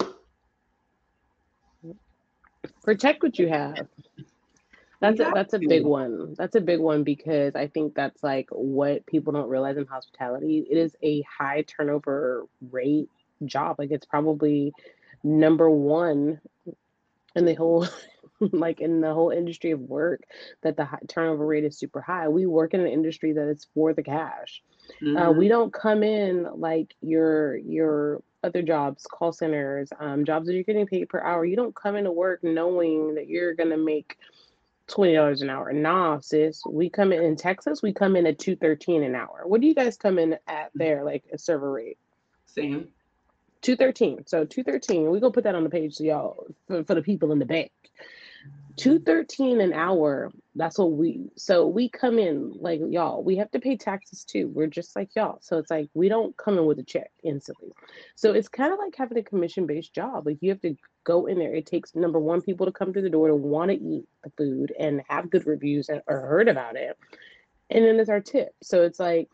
[2.83, 3.87] Protect what you have.
[5.01, 6.35] That's a, that's a big one.
[6.39, 10.67] That's a big one because I think that's like what people don't realize in hospitality.
[10.71, 13.11] It is a high turnover rate
[13.45, 13.77] job.
[13.79, 14.73] Like it's probably
[15.23, 16.41] number one
[17.35, 17.87] in the whole
[18.53, 20.25] like in the whole industry of work
[20.63, 22.29] that the high, turnover rate is super high.
[22.29, 24.63] We work in an industry that is for the cash.
[25.03, 25.17] Mm-hmm.
[25.17, 25.51] Uh, we mm-hmm.
[25.51, 30.87] don't come in like your your other jobs, call centers, um, jobs that you're getting
[30.87, 31.45] paid per hour.
[31.45, 34.17] You don't come into work knowing that you're gonna make
[34.87, 35.73] twenty dollars an hour.
[35.73, 36.63] Nah, sis.
[36.67, 37.83] We come in in Texas.
[37.83, 39.43] We come in at two thirteen an hour.
[39.45, 41.99] What do you guys come in at there, like a server rate?
[42.47, 42.89] Same.
[43.63, 44.27] 213.
[44.27, 45.11] So 213.
[45.11, 47.45] We gonna put that on the page so y'all for, for the people in the
[47.45, 47.71] back.
[48.77, 53.61] 213 an hour that's what we so we come in like y'all we have to
[53.61, 54.49] pay taxes too.
[54.49, 55.39] We're just like y'all.
[55.41, 57.71] So it's like we don't come in with a check instantly.
[58.17, 60.27] So it's kind of like having a commission based job.
[60.27, 61.55] Like you have to go in there.
[61.55, 64.31] It takes number one people to come to the door to want to eat the
[64.37, 66.99] food and have good reviews or heard about it.
[67.71, 68.55] And then there's our tip.
[68.63, 69.29] So it's like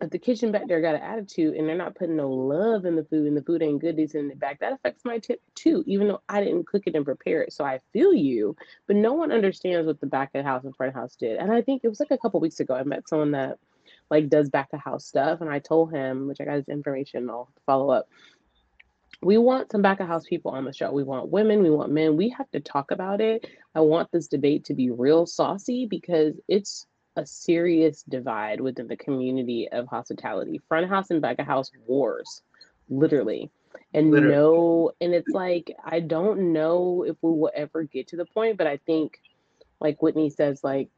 [0.00, 2.96] if the kitchen back there got an attitude and they're not putting no love in
[2.96, 4.60] the food and the food ain't good, they send it back.
[4.60, 7.52] That affects my tip too, even though I didn't cook it and prepare it.
[7.52, 10.74] So I feel you, but no one understands what the back of the house and
[10.76, 11.38] front of house did.
[11.38, 13.58] And I think it was like a couple weeks ago, I met someone that
[14.10, 17.30] like does back of house stuff, and I told him, which I got his information,
[17.30, 18.08] I'll follow up.
[19.22, 20.92] we want some back of house people on the show.
[20.92, 22.16] We want women, we want men.
[22.16, 23.46] We have to talk about it.
[23.74, 26.86] I want this debate to be real saucy because it's
[27.20, 30.60] a serious divide within the community of hospitality.
[30.68, 32.42] Front house and back of house wars,
[32.88, 33.50] literally.
[33.92, 34.34] And literally.
[34.34, 38.56] no, and it's like I don't know if we will ever get to the point,
[38.56, 39.20] but I think
[39.80, 40.88] like Whitney says, like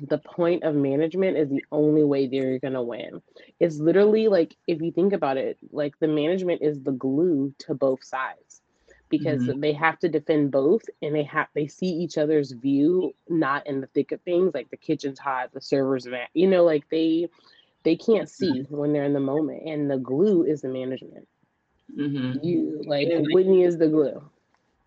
[0.00, 3.20] the point of management is the only way they're gonna win.
[3.60, 7.74] It's literally like if you think about it, like the management is the glue to
[7.74, 8.62] both sides
[9.08, 9.60] because mm-hmm.
[9.60, 13.80] they have to defend both and they have they see each other's view not in
[13.80, 17.28] the thick of things like the kitchen's hot the server's mad you know like they
[17.84, 21.26] they can't see when they're in the moment and the glue is the management
[21.96, 22.44] mm-hmm.
[22.44, 24.22] you like whitney is the glue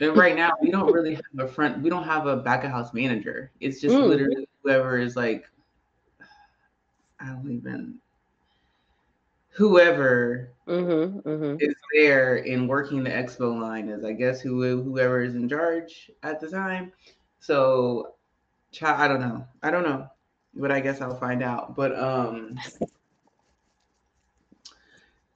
[0.01, 2.71] and right now we don't really have a front we don't have a back of
[2.71, 4.07] house manager it's just mm.
[4.07, 5.49] literally whoever is like
[7.19, 7.95] i don't even
[9.59, 11.57] whoever mm-hmm, mm-hmm.
[11.59, 16.09] is there in working the expo line is, I guess, who whoever is in charge
[16.23, 16.93] at the time.
[17.41, 18.13] So,
[18.81, 19.45] I don't know.
[19.61, 20.07] I don't know,
[20.53, 21.75] but I guess I'll find out.
[21.75, 22.57] But um,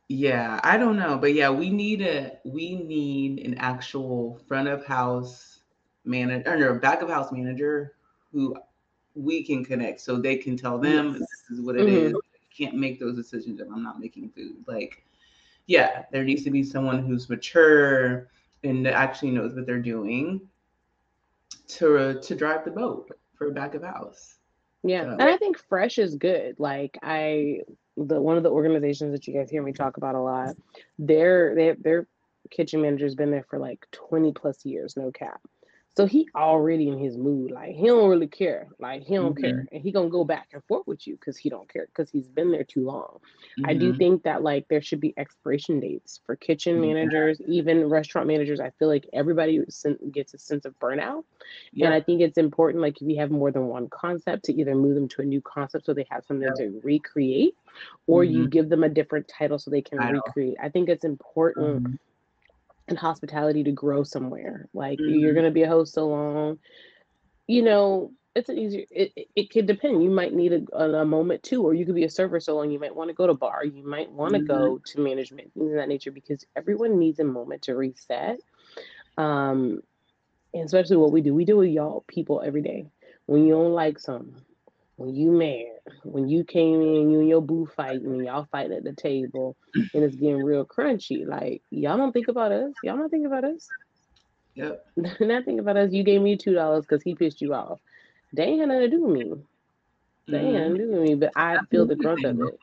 [0.08, 4.86] yeah, I don't know, but yeah, we need a we need an actual front of
[4.86, 5.60] house
[6.06, 7.96] manager or back of house manager
[8.32, 8.56] who
[9.16, 11.20] we can connect so they can tell them yes.
[11.20, 12.16] this is what it mm-hmm.
[12.16, 14.64] is can't make those decisions if I'm not making food.
[14.68, 15.04] Like,
[15.68, 18.30] yeah, there needs to be someone who's mature
[18.64, 20.42] and actually knows what they're doing
[21.68, 24.38] to uh, to drive the boat for a back of house.
[24.84, 25.12] Yeah, so.
[25.12, 26.56] and I think fresh is good.
[26.60, 27.62] Like I,
[27.96, 30.56] the one of the organizations that you guys hear me talk about a lot,
[31.00, 32.08] their they, their
[32.52, 35.42] kitchen manager's been there for like twenty plus years, no cap.
[35.96, 39.44] So he already in his mood, like he don't really care, like he don't mm-hmm.
[39.44, 42.10] care, and he gonna go back and forth with you because he don't care because
[42.10, 43.20] he's been there too long.
[43.60, 43.70] Mm-hmm.
[43.70, 43.98] I do mm-hmm.
[44.00, 48.60] think that like there should be expiration dates for kitchen managers, even restaurant managers.
[48.60, 49.60] I feel like everybody
[50.12, 51.26] gets a sense of burnout,
[51.74, 51.86] yeah.
[51.86, 52.82] and I think it's important.
[52.82, 55.42] Like if you have more than one concept, to either move them to a new
[55.42, 56.66] concept so they have something yeah.
[56.66, 57.56] to recreate,
[58.08, 58.36] or mm-hmm.
[58.36, 60.58] you give them a different title so they can I recreate.
[60.60, 61.96] I think it's important mm-hmm
[62.88, 64.68] and hospitality to grow somewhere.
[64.74, 65.20] Like mm-hmm.
[65.20, 66.60] you're going to be a host so long,
[67.48, 70.04] you know, it's an easier, it, it, it could depend.
[70.04, 72.72] You might need a, a, moment too, or you could be a server so long.
[72.72, 73.64] You might want to go to bar.
[73.64, 74.48] You might want to mm-hmm.
[74.48, 78.40] go to management, things of that nature, because everyone needs a moment to reset.
[79.18, 79.84] Um,
[80.54, 82.86] and especially what we do, we do with y'all people every day.
[83.28, 84.36] When you don't like something,
[84.98, 88.78] when you mad, when you came in, you and your boo fighting, and y'all fighting
[88.78, 91.26] at the table, and it's getting real crunchy.
[91.26, 92.74] Like y'all don't think about us.
[92.84, 93.68] Y'all don't think about us.
[94.56, 94.86] Yep.
[95.20, 95.92] not think about us.
[95.92, 97.80] You gave me two dollars because he pissed you off.
[98.34, 99.34] They ain't had nothing to do with me.
[100.28, 100.58] They ain't mm-hmm.
[100.58, 102.60] nothing to do with me, but I feel the brunt of it.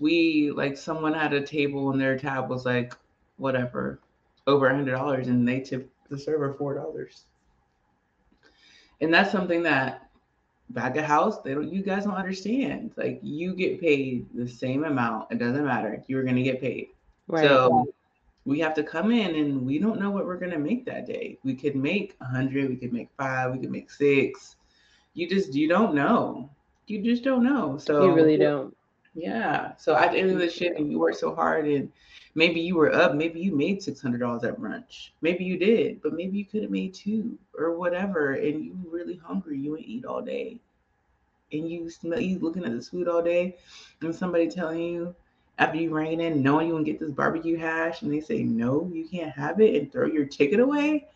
[0.00, 2.94] We like someone had a table and their tab was like
[3.36, 4.00] whatever
[4.46, 7.24] over a hundred dollars, and they tipped the server four dollars.
[9.00, 10.03] And that's something that
[10.70, 12.92] back of house, they don't you guys don't understand.
[12.96, 15.30] Like you get paid the same amount.
[15.30, 16.02] It doesn't matter.
[16.06, 16.88] You're gonna get paid.
[17.28, 17.46] Right.
[17.46, 17.86] So
[18.44, 21.38] we have to come in and we don't know what we're gonna make that day.
[21.44, 24.56] We could make a hundred, we could make five, we could make six.
[25.14, 26.50] You just you don't know.
[26.86, 27.78] You just don't know.
[27.78, 28.76] So you really don't.
[29.14, 29.76] Yeah.
[29.76, 31.90] So at the end of the shift, and you worked so hard, and
[32.34, 35.10] maybe you were up, maybe you made six hundred dollars at brunch.
[35.20, 39.16] Maybe you did, but maybe you could have made two or whatever, and you really
[39.16, 39.58] hungry.
[39.58, 40.58] You would eat all day,
[41.52, 43.56] and you smell you looking at this food all day,
[44.00, 45.14] and somebody telling you
[45.58, 48.90] after you ran in, knowing you can get this barbecue hash, and they say no,
[48.92, 51.06] you can't have it, and throw your ticket away.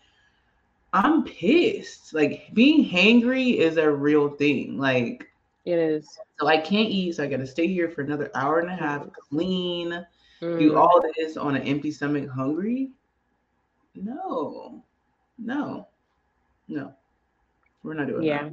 [0.92, 2.14] I'm pissed.
[2.14, 4.78] Like being hangry is a real thing.
[4.78, 5.28] Like
[5.64, 6.18] it is.
[6.40, 7.16] So I can't eat.
[7.16, 10.06] So I got to stay here for another hour and a half, clean,
[10.40, 10.58] mm.
[10.58, 12.90] do all this on an empty stomach, hungry.
[13.94, 14.84] No,
[15.38, 15.88] no,
[16.68, 16.94] no.
[17.82, 18.44] We're not doing yeah.
[18.44, 18.52] that.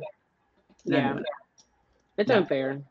[0.86, 1.13] Yeah.
[1.15, 1.19] Yeah.
[2.17, 2.38] It's no.
[2.38, 2.82] unfair.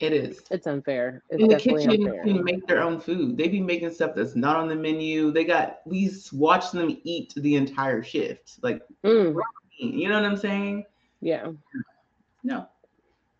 [0.00, 0.42] It is.
[0.50, 1.22] It's unfair.
[1.30, 2.22] It's In the kitchen, unfair.
[2.24, 3.36] can make their own food.
[3.36, 5.30] They be making stuff that's not on the menu.
[5.30, 8.58] They got we watch them eat the entire shift.
[8.62, 9.36] Like, mm.
[9.78, 10.84] you know what I'm saying?
[11.20, 11.52] Yeah.
[12.42, 12.68] No.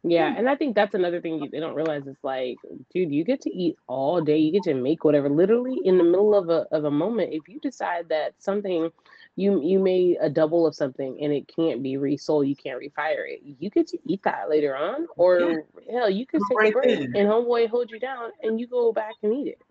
[0.07, 2.59] Yeah, and I think that's another thing they don't realize is like,
[2.93, 4.37] dude, you get to eat all day.
[4.37, 5.31] You get to make whatever.
[5.31, 8.91] Literally in the middle of a of a moment, if you decide that something
[9.37, 13.33] you you made a double of something and it can't be resold, you can't refire
[13.33, 13.41] it.
[13.43, 16.01] You get to eat that later on, or yeah.
[16.01, 17.17] hell, you can take right a break then.
[17.17, 19.63] and homeboy hold you down and you go back and eat it.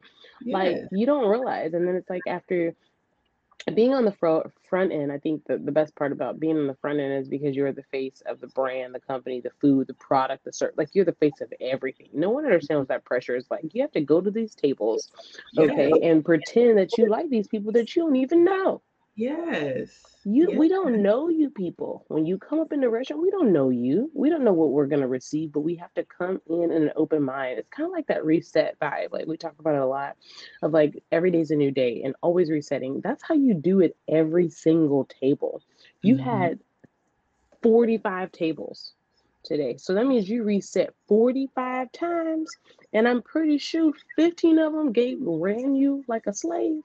[0.42, 0.58] Yeah.
[0.58, 2.74] Like you don't realize, and then it's like after
[3.76, 6.66] being on the front front end, I think the, the best part about being on
[6.66, 9.86] the front end is because you're the face of the brand, the company, the food,
[9.86, 10.76] the product, the service.
[10.80, 12.10] Like you're the face of everything.
[12.12, 13.66] No one understands that pressure is like.
[13.72, 15.12] You have to go to these tables,
[15.60, 18.82] okay, and pretend that you like these people that you don't even know.
[19.16, 19.90] Yes.
[20.24, 20.58] You yes.
[20.58, 22.04] we don't know you people.
[22.08, 24.10] When you come up in the restaurant, we don't know you.
[24.16, 26.92] We don't know what we're gonna receive, but we have to come in in an
[26.96, 27.60] open mind.
[27.60, 29.12] It's kind of like that reset vibe.
[29.12, 30.16] Like we talk about it a lot
[30.64, 33.02] of like every day's a new day and always resetting.
[33.02, 35.62] That's how you do it every single table.
[36.02, 36.30] You mm-hmm.
[36.30, 36.60] had
[37.62, 38.94] 45 tables
[39.44, 39.78] today.
[39.78, 42.50] So that means you reset 45 times.
[42.94, 46.82] And I'm pretty sure 15 of them gave ran you like a slave.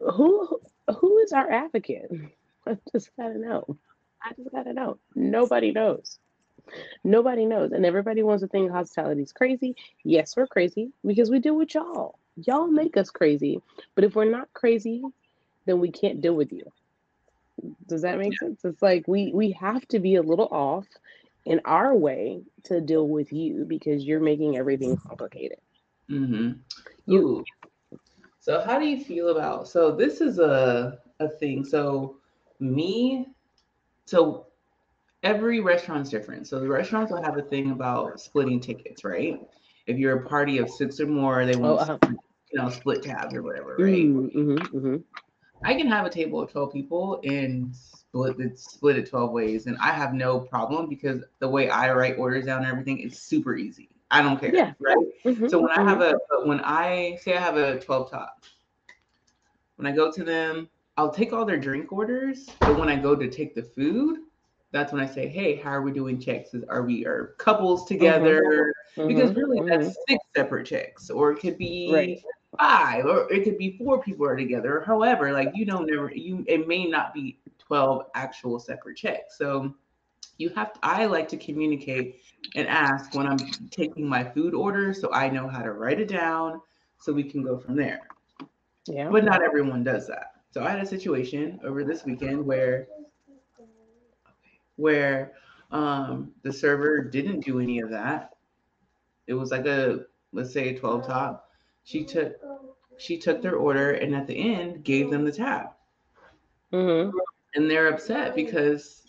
[0.00, 0.60] Who
[0.96, 2.10] who is our advocate?
[2.66, 3.76] I just gotta know.
[4.22, 4.98] I just gotta know.
[5.14, 6.18] Nobody knows.
[7.02, 7.72] Nobody knows.
[7.72, 9.74] And everybody wants to think hospitality is crazy.
[10.04, 12.18] Yes, we're crazy because we deal with y'all.
[12.36, 13.60] Y'all make us crazy.
[13.94, 15.02] But if we're not crazy,
[15.66, 16.64] then we can't deal with you.
[17.86, 18.64] Does that make sense?
[18.64, 20.86] It's like we we have to be a little off
[21.44, 25.58] in our way to deal with you because you're making everything complicated.
[26.10, 26.52] Mm-hmm.
[27.06, 27.44] You
[28.40, 31.64] so how do you feel about so this is a a thing.
[31.64, 32.16] So
[32.60, 33.26] me,
[34.06, 34.46] so
[35.22, 36.46] every restaurant's different.
[36.46, 39.40] So the restaurants will have a thing about splitting tickets, right?
[39.86, 41.98] If you're a party of six or more, they want oh, uh-huh.
[42.52, 43.94] you know split tabs or whatever, right?
[43.94, 44.96] Mm-hmm, mm-hmm.
[45.64, 49.66] I can have a table of twelve people and split it split it twelve ways,
[49.66, 53.18] and I have no problem because the way I write orders down and everything is
[53.18, 53.88] super easy.
[54.10, 54.54] I don't care.
[54.54, 54.72] Yeah.
[54.78, 54.96] Right.
[55.24, 56.44] Mm-hmm, so when I have mm-hmm.
[56.44, 58.44] a when I say I have a 12 top,
[59.76, 63.14] when I go to them, I'll take all their drink orders, but when I go
[63.14, 64.18] to take the food,
[64.72, 66.54] that's when I say, "Hey, how are we doing checks?
[66.68, 69.08] Are we are couples together?" Mm-hmm.
[69.08, 69.82] Because really, mm-hmm.
[69.82, 72.22] that's six separate checks, or it could be right.
[72.58, 74.78] five, or it could be four people are together.
[74.78, 79.38] Or however, like you don't never you it may not be twelve actual separate checks.
[79.38, 79.74] So
[80.38, 82.22] you have to, I like to communicate
[82.54, 83.38] and ask when I'm
[83.70, 86.60] taking my food order so I know how to write it down
[86.98, 88.08] so we can go from there.
[88.86, 89.10] Yeah.
[89.10, 90.32] But not everyone does that.
[90.50, 92.86] So I had a situation over this weekend where
[94.76, 95.32] where
[95.72, 98.36] um, the server didn't do any of that.
[99.26, 101.50] It was like a let's say a 12 top.
[101.84, 102.36] She took
[102.96, 105.66] she took their order and at the end gave them the tab.
[106.72, 107.16] Mm-hmm.
[107.54, 109.07] And they're upset because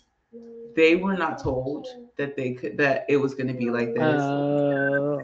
[0.76, 4.22] they were not told that they could that it was going to be like this.
[4.22, 5.18] Uh,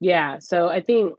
[0.00, 1.14] yeah, so I think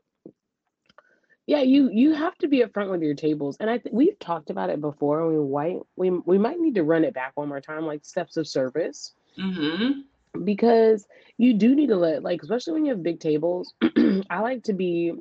[1.46, 4.50] yeah, you you have to be upfront with your tables, and I th- we've talked
[4.50, 5.28] about it before.
[5.28, 8.36] We might we we might need to run it back one more time, like steps
[8.36, 10.44] of service, mm-hmm.
[10.44, 13.74] because you do need to let like especially when you have big tables.
[14.30, 15.12] I like to be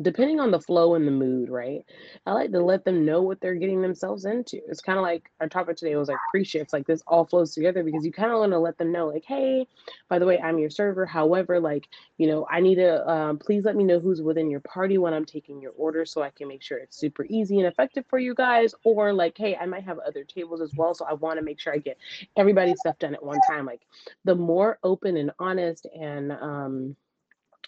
[0.00, 1.84] depending on the flow and the mood, right?
[2.26, 4.60] I like to let them know what they're getting themselves into.
[4.68, 7.82] It's kind of like our topic today was like pre-shifts, like this all flows together
[7.82, 9.66] because you kind of want to let them know, like, hey,
[10.08, 11.04] by the way, I'm your server.
[11.04, 14.60] However, like, you know, I need to um, please let me know who's within your
[14.60, 17.66] party when I'm taking your order so I can make sure it's super easy and
[17.66, 18.74] effective for you guys.
[18.84, 20.94] Or like, hey, I might have other tables as well.
[20.94, 21.98] So I want to make sure I get
[22.36, 23.66] everybody's stuff done at one time.
[23.66, 23.82] Like
[24.24, 26.96] the more open and honest and um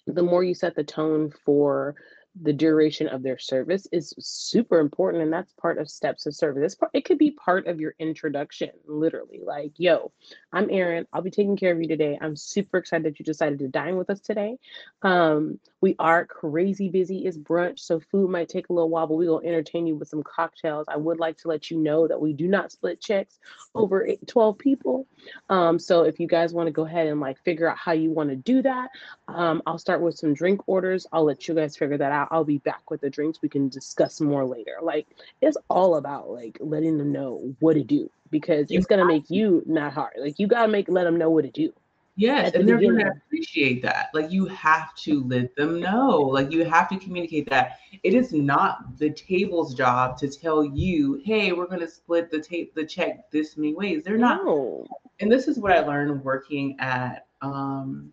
[0.07, 1.95] the more you set the tone for
[2.41, 6.63] the duration of their service is super important and that's part of steps of service.
[6.65, 10.13] It's part, it could be part of your introduction literally like yo
[10.53, 12.19] i'm Erin i'll be taking care of you today.
[12.21, 14.59] I'm super excited that you decided to dine with us today.
[15.03, 17.27] Um, we are crazy busy.
[17.27, 20.09] It's brunch so food might take a little while but we will entertain you with
[20.09, 20.87] some cocktails.
[20.89, 23.39] I would like to let you know that we do not split checks
[23.75, 25.07] over eight, 12 people.
[25.49, 28.11] Um, so if you guys want to go ahead and like figure out how you
[28.11, 28.91] want to do that
[29.29, 31.07] um, i'll start with some drink orders.
[31.13, 33.41] I'll let you guys figure that out I'll be back with the drinks.
[33.43, 34.77] We can discuss more later.
[34.83, 35.07] Like
[35.41, 39.63] it's all about like letting them know what to do because it's gonna make you
[39.67, 40.15] not hard.
[40.19, 41.73] Like you gotta make let them know what to do.
[42.17, 42.99] Yes, and the they're beginning.
[43.07, 44.11] gonna appreciate that.
[44.13, 46.19] Like you have to let them know.
[46.19, 47.79] Like you have to communicate that.
[48.03, 52.75] It is not the table's job to tell you, hey, we're gonna split the tape
[52.75, 54.03] the check this many ways.
[54.05, 54.45] They're not.
[54.45, 54.87] No.
[55.21, 58.13] And this is what I learned working at um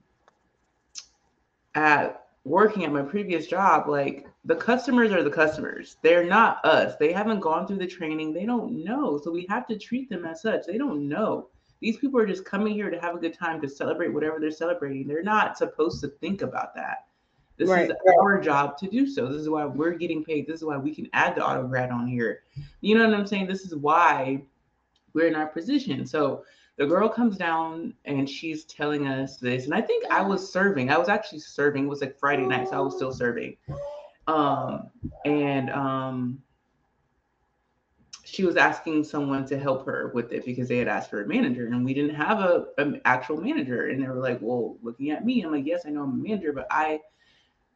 [1.75, 5.97] at working at my previous job, like the customers are the customers.
[6.01, 6.95] They're not us.
[6.95, 8.33] They haven't gone through the training.
[8.33, 9.19] They don't know.
[9.21, 10.65] So we have to treat them as such.
[10.65, 11.49] They don't know.
[11.81, 14.49] These people are just coming here to have a good time to celebrate whatever they're
[14.49, 15.07] celebrating.
[15.07, 17.05] They're not supposed to think about that.
[17.57, 17.89] This right.
[17.89, 19.27] is our job to do so.
[19.27, 20.47] This is why we're getting paid.
[20.47, 22.43] This is why we can add the auto grat on here.
[22.81, 23.47] You know what I'm saying?
[23.47, 24.43] This is why
[25.13, 26.05] we're in our position.
[26.05, 26.43] So
[26.77, 30.89] the girl comes down and she's telling us this and i think i was serving.
[30.89, 31.85] I was actually serving.
[31.85, 33.57] It was like friday night so i was still serving.
[34.27, 34.89] Um
[35.25, 36.41] and um
[38.23, 41.27] she was asking someone to help her with it because they had asked for a
[41.27, 43.87] manager and we didn't have a an actual manager.
[43.87, 46.27] And they were like well looking at me i'm like yes i know i'm a
[46.29, 46.99] manager but i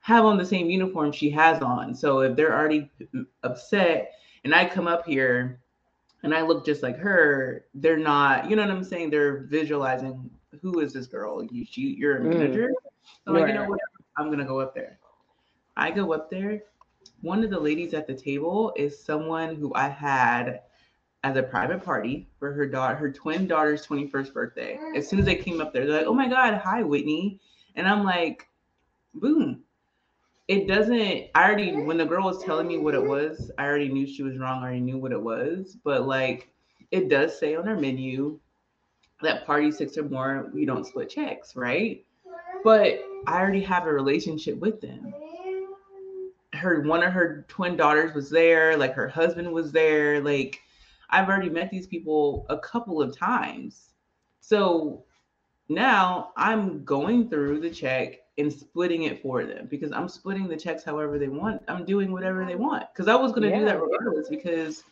[0.02, 1.94] have on the same uniform she has on.
[1.94, 2.90] So if they're already
[3.44, 5.61] upset and i come up here
[6.24, 10.30] and i look just like her they're not you know what i'm saying they're visualizing
[10.62, 12.34] who is this girl you she, you're a mm.
[12.34, 13.10] manager mm.
[13.28, 13.80] i'm like you know what
[14.18, 15.00] i'm gonna go up there
[15.78, 16.62] i go up there
[17.22, 20.62] one of the ladies at the table is someone who I had
[21.24, 24.80] as a private party for her daughter, her twin daughter's 21st birthday.
[24.96, 27.40] As soon as they came up there, they're like, oh my God, hi, Whitney.
[27.76, 28.48] And I'm like,
[29.14, 29.64] boom.
[30.52, 33.88] It doesn't, I already, when the girl was telling me what it was, I already
[33.88, 34.60] knew she was wrong.
[34.60, 35.78] I already knew what it was.
[35.82, 36.50] But like,
[36.92, 38.38] it does say on our menu
[39.22, 42.04] that party six or more, we don't split checks, right?
[42.66, 45.14] But I already have a relationship with them
[46.54, 50.22] her one of her twin daughters was there, like her husband was there.
[50.22, 50.60] Like
[51.10, 53.94] I've already met these people a couple of times.
[54.40, 55.04] So
[55.70, 60.58] now I'm going through the check and splitting it for them because I'm splitting the
[60.58, 61.62] checks however they want.
[61.68, 63.60] I'm doing whatever they want because I was going to yeah.
[63.60, 64.84] do that regardless because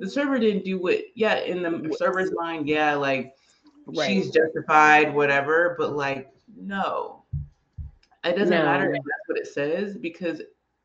[0.00, 3.36] the server didn't do what, yeah, in the server's mind, yeah, like
[3.86, 4.08] right.
[4.08, 7.24] she's justified, whatever, but like, no,
[8.24, 8.64] it doesn't no.
[8.64, 10.42] matter if that's what it says because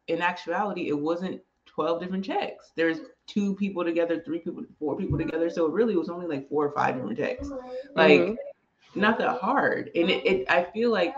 [0.07, 2.71] in actuality, it wasn't 12 different checks.
[2.75, 5.49] There's two people together, three people, four people together.
[5.49, 7.49] So it really was only like four or five different checks.
[7.95, 8.99] Like mm-hmm.
[8.99, 9.89] not that hard.
[9.95, 11.15] And it, it I feel like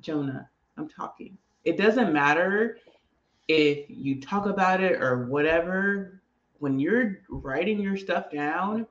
[0.00, 1.36] Jonah, I'm talking.
[1.64, 2.78] It doesn't matter
[3.48, 6.22] if you talk about it or whatever.
[6.58, 8.86] When you're writing your stuff down,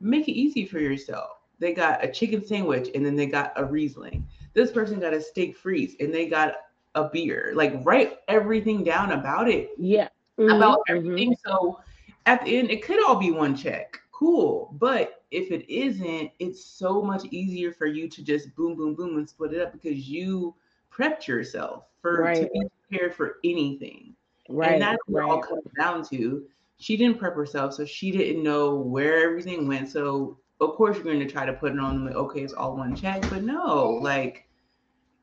[0.00, 1.30] make it easy for yourself.
[1.58, 4.26] They got a chicken sandwich and then they got a Riesling.
[4.54, 6.54] This person got a steak frites and they got
[6.94, 7.52] a beer.
[7.54, 9.70] Like write everything down about it.
[9.78, 10.08] Yeah.
[10.38, 10.56] Mm-hmm.
[10.56, 11.32] About everything.
[11.32, 11.50] Mm-hmm.
[11.50, 11.80] So
[12.26, 14.00] at the end, it could all be one check.
[14.10, 14.74] Cool.
[14.78, 19.16] But if it isn't, it's so much easier for you to just boom, boom, boom
[19.16, 20.54] and split it up because you
[20.92, 22.36] prepped yourself for right.
[22.36, 24.14] to be prepared for anything.
[24.48, 24.72] Right.
[24.72, 25.30] And that's what right.
[25.30, 26.44] all comes down to.
[26.78, 29.88] She didn't prep herself, so she didn't know where everything went.
[29.88, 32.76] So of course you're going to try to put it on like, okay, it's all
[32.76, 34.46] one check, but no, like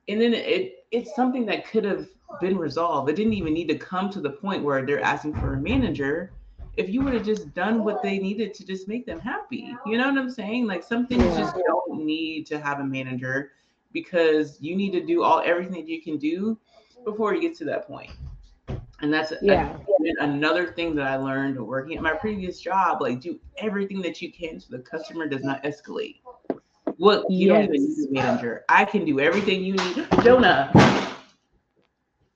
[0.08, 2.08] and then it it's something that could have
[2.42, 3.10] been resolved.
[3.10, 6.32] It didn't even need to come to the point where they're asking for a manager.
[6.80, 9.98] If you would have just done what they needed to just make them happy, you
[9.98, 10.66] know what I'm saying?
[10.66, 13.52] Like some things just don't need to have a manager
[13.92, 16.58] because you need to do all everything that you can do
[17.04, 18.12] before you get to that point.
[19.02, 19.76] And that's yeah.
[19.76, 23.02] A, another thing that I learned working at my previous job.
[23.02, 26.22] Like do everything that you can so the customer does not escalate.
[26.96, 27.66] What you yes.
[27.66, 28.64] don't even need a manager.
[28.70, 30.08] I can do everything you need.
[30.24, 30.72] Jonah.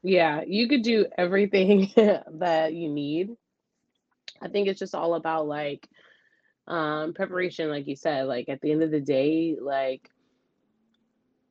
[0.01, 3.37] Yeah, you could do everything that you need.
[4.41, 5.87] I think it's just all about like
[6.67, 8.27] um preparation, like you said.
[8.27, 10.09] Like at the end of the day, like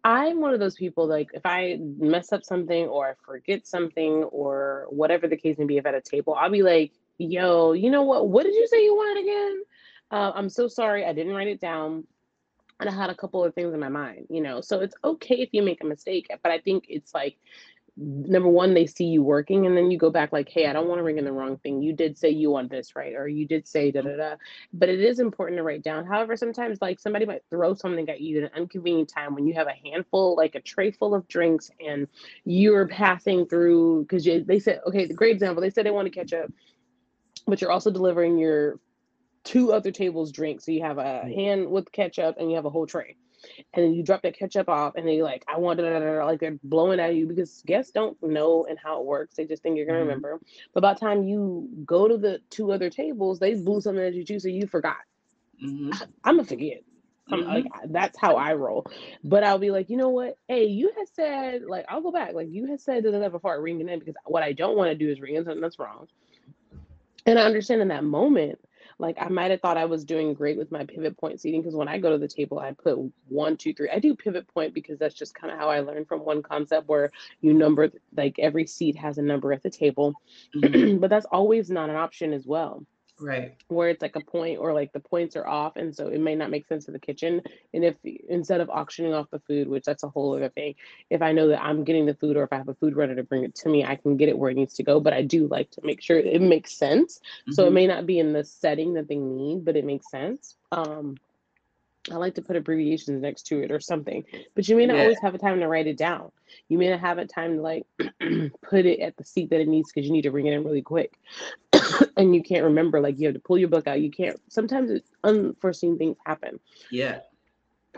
[0.05, 4.25] I'm one of those people like if I mess up something or I forget something
[4.25, 7.91] or whatever the case may be, if at a table, I'll be like, "Yo, you
[7.91, 8.29] know what?
[8.29, 9.63] What did you say you wanted again?
[10.11, 12.05] Uh, I'm so sorry, I didn't write it down
[12.83, 14.61] and I had a couple of things in my mind, you know.
[14.61, 17.37] So it's okay if you make a mistake, but I think it's like
[17.97, 20.89] number one, they see you working, and then you go back like, hey, I don't
[20.89, 21.83] want to ring in the wrong thing.
[21.83, 23.15] You did say you want this, right?
[23.15, 24.35] Or you did say da da da.
[24.73, 26.07] But it is important to write down.
[26.07, 29.55] However, sometimes like somebody might throw something at you at an inconvenient time when you
[29.55, 32.09] have a handful, like a tray full of drinks, and
[32.45, 36.19] you're passing through because they said, okay, the great example, they said they want to
[36.19, 36.51] catch up,
[37.47, 38.81] but you're also delivering your
[39.45, 40.61] two other tables drink.
[40.61, 43.17] So you have a hand with ketchup and you have a whole tray.
[43.75, 46.59] And then you drop that ketchup off and they like, I want it, like they're
[46.63, 49.37] blowing at you because guests don't know and how it works.
[49.37, 50.09] They just think you're gonna mm-hmm.
[50.09, 50.41] remember.
[50.75, 54.15] But by the time you go to the two other tables, they blew something at
[54.15, 54.97] you too, so you forgot.
[55.63, 55.91] Mm-hmm.
[56.25, 56.83] I, am gonna forget.
[57.31, 57.49] Mm-hmm.
[57.49, 58.85] like that's how I roll.
[59.23, 60.39] But I'll be like, you know what?
[60.49, 62.35] Hey, you had said like I'll go back.
[62.35, 65.11] Like you had said that before ringing in because what I don't want to do
[65.11, 66.09] is ring in something that's wrong.
[67.25, 68.59] And I understand in that moment
[68.99, 71.75] like I might have thought I was doing great with my pivot point seating because
[71.75, 73.91] when I go to the table, I put one, two, three.
[73.91, 76.89] I do pivot point because that's just kind of how I learned from one concept
[76.89, 80.15] where you number like every seat has a number at the table,
[80.57, 80.99] mm-hmm.
[80.99, 82.85] but that's always not an option as well
[83.23, 86.21] right where it's like a point or like the points are off and so it
[86.21, 87.41] may not make sense to the kitchen
[87.73, 87.95] and if
[88.29, 90.75] instead of auctioning off the food which that's a whole other thing
[91.11, 93.15] if i know that i'm getting the food or if i have a food runner
[93.15, 95.13] to bring it to me i can get it where it needs to go but
[95.13, 97.53] i do like to make sure it makes sense mm-hmm.
[97.53, 97.75] so it mm-hmm.
[97.75, 101.17] may not be in the setting that they need but it makes sense um
[102.11, 105.03] I like to put abbreviations next to it or something, but you may not yeah.
[105.03, 106.33] always have a time to write it down.
[106.69, 107.87] You may not have a time to like
[108.63, 110.65] put it at the seat that it needs because you need to bring it in
[110.65, 111.19] really quick.
[112.17, 114.01] and you can't remember, like you have to pull your book out.
[114.01, 114.41] You can't.
[114.49, 116.61] Sometimes it's unforeseen things happen.
[116.91, 117.21] Yeah.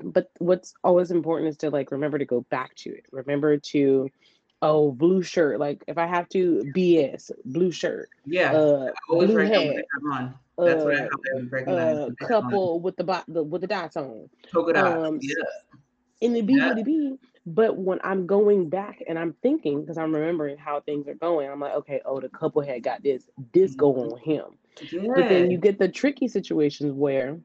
[0.03, 3.07] But what's always important is to like remember to go back to it.
[3.13, 4.11] Remember to
[4.63, 9.37] oh blue shirt like if i have to bs blue shirt yeah uh always blue
[9.37, 10.35] write down I have on.
[10.59, 11.97] That's what I uh, have recognize.
[11.97, 14.31] uh couple with the, bo- the with the dots on.
[14.53, 15.09] Polka dots.
[15.09, 15.35] um Yeah.
[16.21, 16.75] in the B Yeah.
[17.47, 17.67] With the B.
[17.67, 21.51] But when I'm going back and I'm thinking, because I'm remembering how things are going,
[21.51, 24.13] I'm like, okay, oh, the couple had got this, this go mm-hmm.
[24.13, 24.45] on him.
[25.15, 27.39] But then you get the tricky situations where,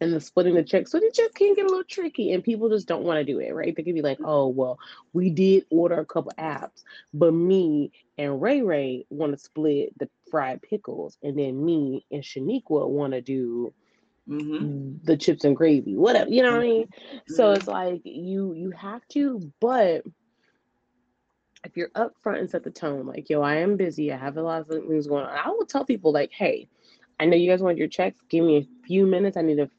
[0.00, 2.68] and the splitting the check, so the check can get a little tricky, and people
[2.68, 3.74] just don't want to do it, right?
[3.74, 4.78] They could be like, oh, well,
[5.12, 10.08] we did order a couple apps, but me and Ray Ray want to split the
[10.30, 13.72] fried pickles, and then me and Shaniqua want to do
[14.28, 14.96] Mm-hmm.
[15.04, 16.88] the chips and gravy, whatever, you know what I mean?
[17.28, 17.56] So Mhm.
[17.56, 20.04] it's like you you have to, but
[21.64, 24.42] if you're upfront and set the tone, like, yo, I am busy, I have a
[24.42, 25.36] lot of things going on.
[25.36, 26.68] I will tell people, like, hey,
[27.18, 28.20] I know you guys want your checks.
[28.28, 29.36] Give me a few minutes.
[29.36, 29.70] I need to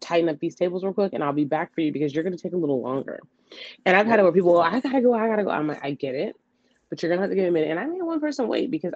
[0.00, 2.36] tighten up these tables real quick and I'll be back for you because you're gonna
[2.36, 3.20] take a little longer.
[3.84, 5.50] And I've had it where people, go, I gotta go, I gotta go.
[5.50, 6.36] I'm like, I get it,
[6.90, 7.70] but you're gonna have to give me a minute.
[7.70, 8.92] And I made one person wait because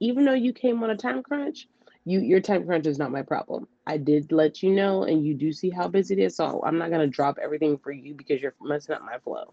[0.00, 1.68] even though you came on a time crunch,
[2.04, 3.68] you your time crunch is not my problem.
[3.86, 6.36] I did let you know, and you do see how busy it is.
[6.36, 9.52] So I'm not gonna drop everything for you because you're messing up my flow.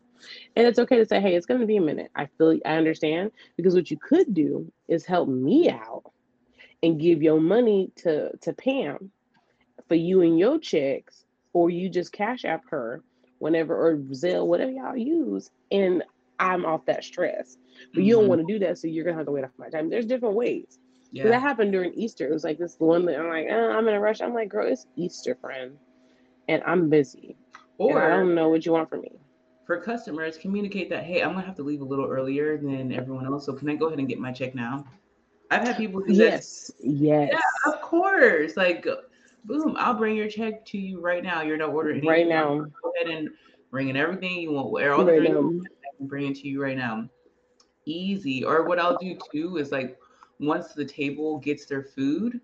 [0.55, 2.11] And it's okay to say, hey, it's gonna be a minute.
[2.15, 6.03] I feel I understand because what you could do is help me out
[6.83, 9.11] and give your money to to Pam
[9.87, 13.03] for you and your checks, or you just cash app her
[13.39, 16.03] whenever or Zelle, whatever y'all use, and
[16.39, 17.57] I'm off that stress.
[17.93, 18.27] But you don't Mhm.
[18.27, 19.89] want to do that, so you're gonna have to wait off my time.
[19.89, 20.79] There's different ways.
[21.23, 22.27] 'Cause that happened during Easter.
[22.27, 24.21] It was like this one that I'm like, uh, I'm in a rush.
[24.21, 25.77] I'm like, girl, it's Easter, friend,
[26.47, 27.35] and I'm busy,
[27.79, 29.11] and I don't know what you want from me.
[29.65, 33.27] for customers, communicate that, hey, I'm gonna have to leave a little earlier than everyone
[33.27, 33.45] else.
[33.45, 34.83] So can I go ahead and get my check now?
[35.51, 36.15] I've had people do that.
[36.17, 37.35] Yes, yes,
[37.67, 38.57] Of course.
[38.57, 38.87] Like
[39.45, 41.41] boom, I'll bring your check to you right now.
[41.43, 42.09] You're not ordering anything.
[42.09, 43.29] right now, Go ahead and
[43.69, 44.71] bring in everything you want.
[44.71, 45.69] Where all the right drinks now.
[45.93, 47.07] I can bring it to you right now.
[47.85, 48.43] Easy.
[48.43, 49.99] Or what I'll do too is like
[50.39, 52.41] once the table gets their food,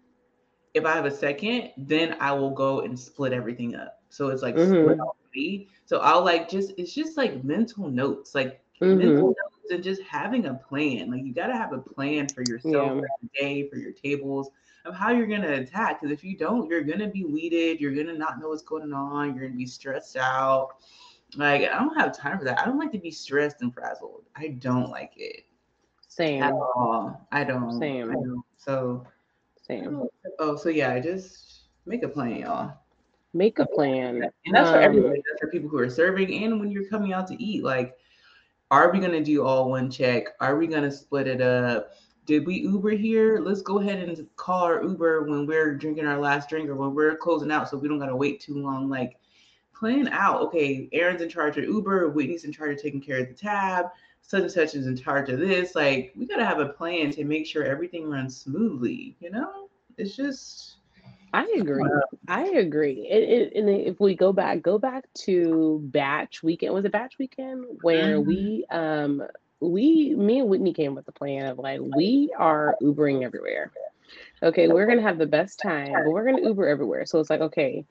[0.73, 3.99] if I have a second, then I will go and split everything up.
[4.09, 5.67] So it's like split Mhm, already.
[5.85, 8.93] So I'll like just it's just like mental notes, like mhm.
[8.93, 11.11] mental notes and just having a plan.
[11.11, 14.49] Like you gotta have a plan for yourself Yeah, for the day, for your tables,
[14.85, 16.01] of how you're gonna attack.
[16.01, 19.35] Because if you don't, you're gonna be weeded, you're gonna not know what's going on,
[19.35, 20.69] you're gonna be stressed out.
[21.35, 22.59] Like I don't have time for that.
[22.59, 24.23] I don't like to be stressed and frazzled.
[24.35, 25.43] I don't like it
[26.19, 27.27] at same, all.
[27.31, 27.75] I don't.
[27.75, 28.43] I same, don't.
[28.57, 29.05] So
[29.67, 30.07] same.
[30.39, 32.73] oh, so yeah, just make a plan, y'all.
[33.33, 34.23] Make a plan.
[34.45, 35.17] And that's for everybody.
[35.17, 37.65] Um, That's for people who are serving and when you're coming out to eat.
[37.65, 37.97] Like,
[38.71, 40.27] are we gonna do all one check?
[40.39, 41.91] Are we gonna split it up?
[42.25, 43.39] Did we Uber here?
[43.39, 46.95] Let's go ahead and call our Uber when we're drinking our last drink or when
[46.95, 48.89] we're closing out so we don't gotta wait too long.
[48.89, 49.17] Like
[49.77, 50.41] plan out.
[50.43, 53.87] Okay, Erin's in charge of Uber, Whitney's in charge of taking care of the tab,
[54.27, 55.75] such and such is in charge of this.
[55.75, 59.69] Like we gotta have a plan to make sure everything runs smoothly, you know?
[59.97, 60.77] It's just
[61.33, 62.01] I agree.
[62.27, 63.07] I agree.
[63.09, 66.73] It, it, and if we go back, go back to batch weekend.
[66.73, 68.21] Was it batch weekend where Mhm.
[68.21, 69.23] we, um,
[69.61, 73.71] we, me and Whitney came with the plan of like we are Ubering everywhere.
[74.43, 77.05] Okay, we're gonna have the best time, but we're gonna Uber everywhere.
[77.05, 77.85] So it's like, okay,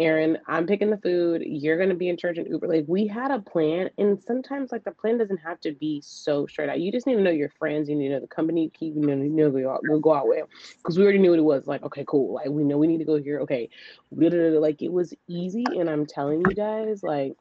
[0.00, 1.42] Erin, I'm picking the food.
[1.44, 2.66] You're gonna be in charge of Uber.
[2.66, 6.46] Like we had a plan, and sometimes like the plan doesn't have to be so
[6.46, 6.80] straight out.
[6.80, 7.88] You just need to know your friends.
[7.88, 8.94] You need to know the company you keep.
[8.94, 10.46] You know, go out, go, go out with,
[10.78, 11.66] because we already knew what it was.
[11.66, 12.34] Like, okay, cool.
[12.34, 13.40] Like we know we need to go here.
[13.40, 13.68] Okay,
[14.10, 17.34] like it was easy, and I'm telling you guys, like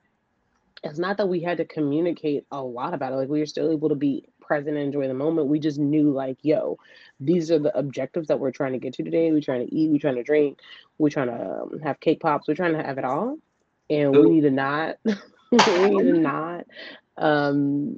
[0.84, 3.16] it's not that we had to communicate a lot about it.
[3.16, 5.47] Like we were still able to be present and enjoy the moment.
[5.47, 6.78] We just knew like, yo,
[7.20, 9.32] these are the objectives that we're trying to get to today.
[9.32, 10.60] We're trying to eat, we're trying to drink,
[10.97, 13.38] we're trying to um, have cake pops, we're trying to have it all.
[13.91, 16.66] And we need to not we need to not
[17.18, 17.97] um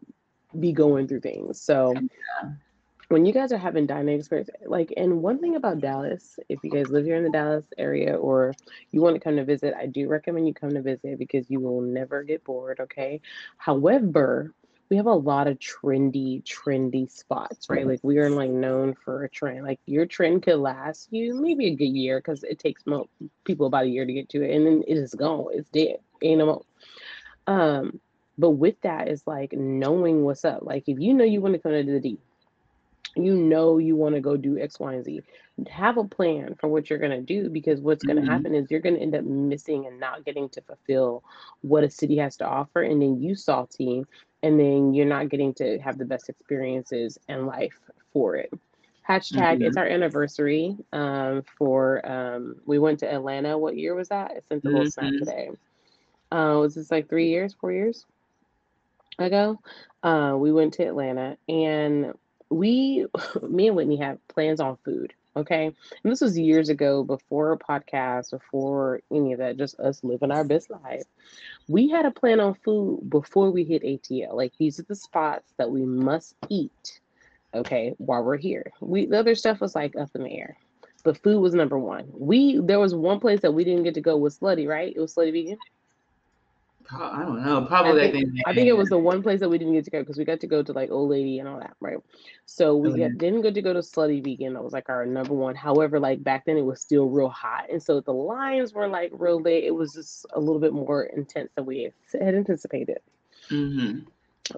[0.60, 1.62] be going through things.
[1.62, 1.96] So
[3.08, 6.72] when you guys are having dining experience, like, and one thing about Dallas, if you
[6.72, 8.54] guys live here in the Dallas area or
[8.92, 11.60] you want to come to visit, I do recommend you come to visit because you
[11.60, 12.80] will never get bored.
[12.80, 13.20] Okay.
[13.58, 14.54] However,
[14.92, 17.88] we have a lot of trendy, trendy spots, right?
[17.88, 19.64] Like we are like known for a trend.
[19.64, 23.10] Like your trend could last you maybe a good year because it takes mo-
[23.46, 25.48] people about a year to get to it, and then it is gone.
[25.54, 25.98] It's dead.
[26.22, 26.64] Ain't no more.
[27.48, 28.02] Um,
[28.38, 30.60] but with that is like knowing what's up.
[30.64, 32.20] Like if you know you want to come to the D,
[33.16, 35.22] you know you want to go do X, Y, and Z.
[35.70, 38.28] Have a plan for what you're going to do because what's going to Mhm.
[38.28, 41.24] happen is you're going to end up missing and not getting to fulfill
[41.62, 42.82] what a city has to offer.
[42.82, 44.06] And then you salty,
[44.44, 47.80] and then you're not getting to have the best experiences and life
[48.14, 48.52] for it.
[49.08, 49.64] Hashtag mm-hmm.
[49.64, 50.78] it's our anniversary.
[50.94, 53.58] Um, for um, we went to Atlanta.
[53.58, 54.32] What year was that?
[54.32, 55.18] I sent the little mm-hmm.
[55.20, 55.50] today.
[56.32, 58.06] Uh, was this like three years, four years
[59.20, 59.60] ago?
[60.02, 62.14] Uh, we went to Atlanta and
[62.50, 63.06] we,
[63.42, 65.14] me and Whitney had plans on food.
[65.36, 65.66] Okay.
[65.66, 70.32] And this was years ago before a podcast, before any of that, just us living
[70.32, 71.04] our best life.
[71.68, 74.34] We had a plan on food before we hit ATL.
[74.34, 77.00] Like these are the spots that we must eat.
[77.54, 78.72] Okay, while we're here.
[78.80, 80.58] We the other stuff was like up in the air.
[81.04, 82.06] But food was number one.
[82.14, 84.94] We there was one place that we didn't get to go with Slutty, right?
[84.96, 85.58] It was Slutty Vegan.
[86.92, 87.66] I don't know.
[87.66, 88.08] Probably.
[88.08, 90.00] I think, I think, it was the one place that we didn't get to go
[90.00, 91.98] because we got to go to like Old Lady and all that, right?
[92.46, 94.54] So we got, didn't get to go to Slutty Vegan.
[94.54, 95.56] That was like our number one.
[95.56, 99.12] However, like back then it was still real hot, and so the lines were like
[99.14, 99.64] real late.
[99.64, 103.00] It was just a little bit more intense than we had anticipated.
[103.50, 104.00] Mm-hmm.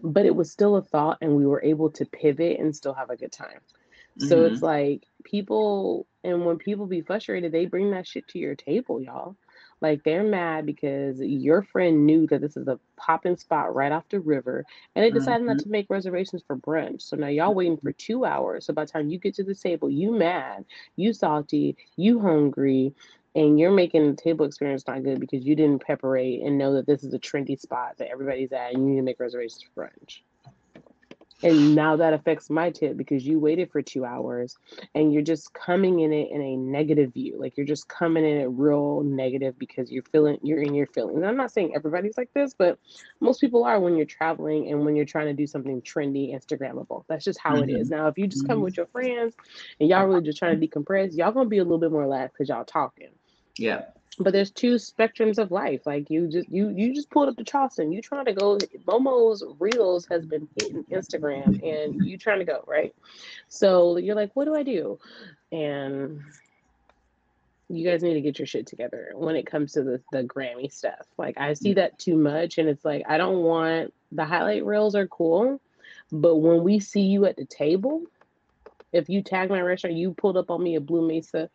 [0.01, 3.09] But it was still a thought, and we were able to pivot and still have
[3.09, 3.59] a good time.
[4.17, 4.53] So mm-hmm.
[4.53, 9.01] it's like people, and when people be frustrated, they bring that shit to your table,
[9.01, 9.35] y'all.
[9.83, 14.07] Like they're mad because your friend knew that this is a popping spot right off
[14.07, 14.63] the river
[14.95, 15.47] and they decided mm-hmm.
[15.47, 17.01] not to make reservations for brunch.
[17.01, 18.65] So now y'all waiting for two hours.
[18.65, 20.63] So by the time you get to the table, you mad,
[20.95, 22.95] you salty, you hungry,
[23.35, 26.87] and you're making the table experience not good because you didn't preparate and know that
[26.87, 29.83] this is a trendy spot that everybody's at and you need to make reservations for
[29.83, 30.21] brunch.
[31.43, 34.57] And now that affects my tip because you waited for two hours
[34.95, 37.35] and you're just coming in it in a negative view.
[37.37, 41.17] Like you're just coming in it real negative because you're feeling you're in your feelings.
[41.17, 42.79] And I'm not saying everybody's like this, but
[43.19, 47.03] most people are when you're traveling and when you're trying to do something trendy, Instagrammable.
[47.07, 47.69] That's just how mm-hmm.
[47.69, 47.89] it is.
[47.89, 47.99] Mm-hmm.
[47.99, 48.63] Now, if you just come mm-hmm.
[48.63, 49.35] with your friends
[49.79, 52.35] and y'all really just trying to decompress, y'all gonna be a little bit more relaxed
[52.37, 53.09] because y'all talking.
[53.57, 53.83] Yeah
[54.19, 55.81] but there's two spectrums of life.
[55.85, 57.91] Like you just you you just pulled up to Charleston.
[57.91, 58.57] You trying to go
[58.87, 62.95] Momo's Reels has been hitting Instagram and you trying to go, right?
[63.47, 64.99] So you're like, what do I do?
[65.51, 66.21] And
[67.69, 70.71] you guys need to get your shit together when it comes to the, the Grammy
[70.71, 71.05] stuff.
[71.17, 74.95] Like I see that too much and it's like I don't want the highlight reels
[74.95, 75.59] are cool,
[76.11, 78.03] but when we see you at the table,
[78.91, 81.49] if you tag my restaurant, you pulled up on me at Blue Mesa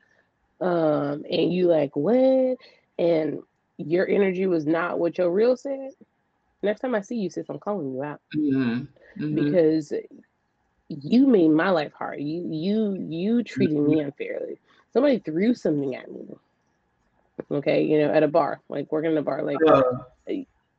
[0.60, 2.56] um, and you like what,
[2.98, 3.40] and
[3.76, 5.90] your energy was not what your real said.
[6.62, 8.84] Next time I see you, sis, I'm calling you out mm-hmm.
[9.22, 9.34] Mm-hmm.
[9.34, 9.92] because
[10.88, 12.20] you made my life hard.
[12.20, 13.90] You you you treated mm-hmm.
[13.90, 14.58] me unfairly.
[14.92, 16.26] Somebody threw something at me.
[17.50, 19.58] Okay, you know, at a bar, like working in a bar, like.
[19.66, 19.82] Uh,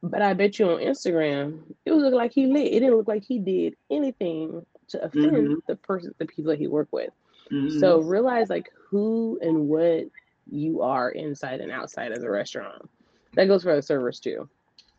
[0.02, 2.68] but I bet you on Instagram, it was look like he lit.
[2.68, 5.54] It didn't look like he did anything to offend mm-hmm.
[5.68, 7.12] the person, the people that he worked with.
[7.52, 7.80] Mm-hmm.
[7.80, 10.06] So realize like who and what
[10.52, 12.90] you are inside and outside of the restaurant.
[13.34, 14.50] That goes for the servers too.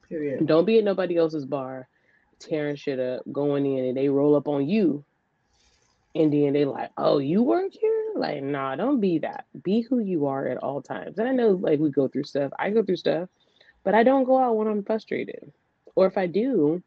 [0.09, 0.47] Period.
[0.47, 1.89] Don't be at nobody else's bar,
[2.39, 5.05] tearing shit up, going in and they roll up on you.
[6.15, 8.13] And then they like, oh, you work here?
[8.17, 9.45] Like, nah, don't be that.
[9.63, 11.19] Be who you are at all times.
[11.19, 12.53] And I know like we go through stuff.
[12.59, 13.29] I go through stuff,
[13.85, 15.53] but I don't go out when I'm frustrated.
[15.95, 16.83] Or if I do,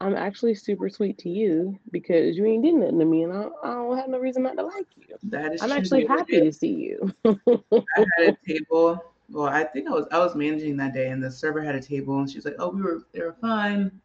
[0.00, 3.48] I'm actually super sweet to you because you ain't did nothing to me, and I,
[3.62, 5.16] I don't have no reason not to like you.
[5.24, 7.14] That is I'm actually happy to see you.
[7.24, 9.04] I had a table.
[9.28, 11.82] Well, I think I was I was managing that day, and the server had a
[11.82, 14.00] table, and she's like, "Oh, we were they were fine."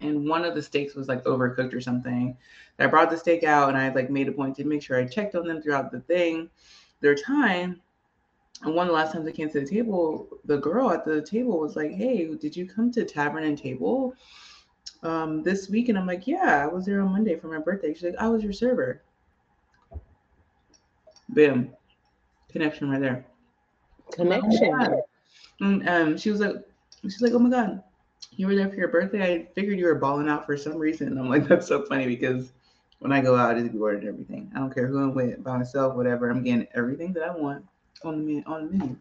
[0.00, 2.36] And one of the steaks was like overcooked or something.
[2.78, 5.04] I brought the steak out, and I like made a point to make sure I
[5.04, 6.48] checked on them throughout the thing,
[7.00, 7.80] their time.
[8.62, 11.20] And one of the last times I came to the table, the girl at the
[11.20, 14.14] table was like, "Hey, did you come to Tavern and Table?"
[15.02, 17.94] Um, this week, and I'm like, yeah, I was there on Monday for my birthday.
[17.94, 19.02] She's like, I was your server.
[21.28, 21.72] Boom,
[22.50, 23.26] connection right there.
[24.12, 24.74] Connection.
[24.74, 25.02] Oh
[25.60, 26.54] and um, she was like,
[27.02, 27.82] she's like, oh my god,
[28.36, 29.34] you were there for your birthday.
[29.34, 31.08] I figured you were balling out for some reason.
[31.08, 32.52] And I'm like, that's so funny because
[32.98, 34.50] when I go out, I just be ordering everything.
[34.54, 36.30] I don't care who I'm with, by myself, whatever.
[36.30, 37.64] I'm getting everything that I want
[38.04, 38.96] on the menu, on the menu.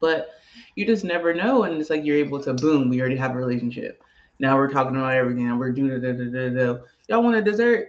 [0.00, 0.30] But
[0.74, 2.88] you just never know, and it's like you're able to boom.
[2.88, 4.02] We already have a relationship
[4.42, 6.80] now we're talking about everything and we're doing da, da, da, da.
[7.08, 7.88] y'all want a dessert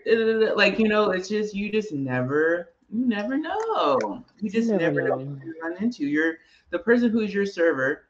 [0.56, 5.02] like you know it's just you just never you never know you just you never,
[5.02, 5.24] never know.
[5.26, 6.36] know you run into you're
[6.70, 8.06] the person who's your server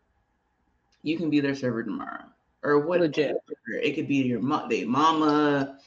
[1.02, 2.26] you can be their server tomorrow
[2.64, 3.36] or what Legit.
[3.68, 5.80] it could be your mom they mama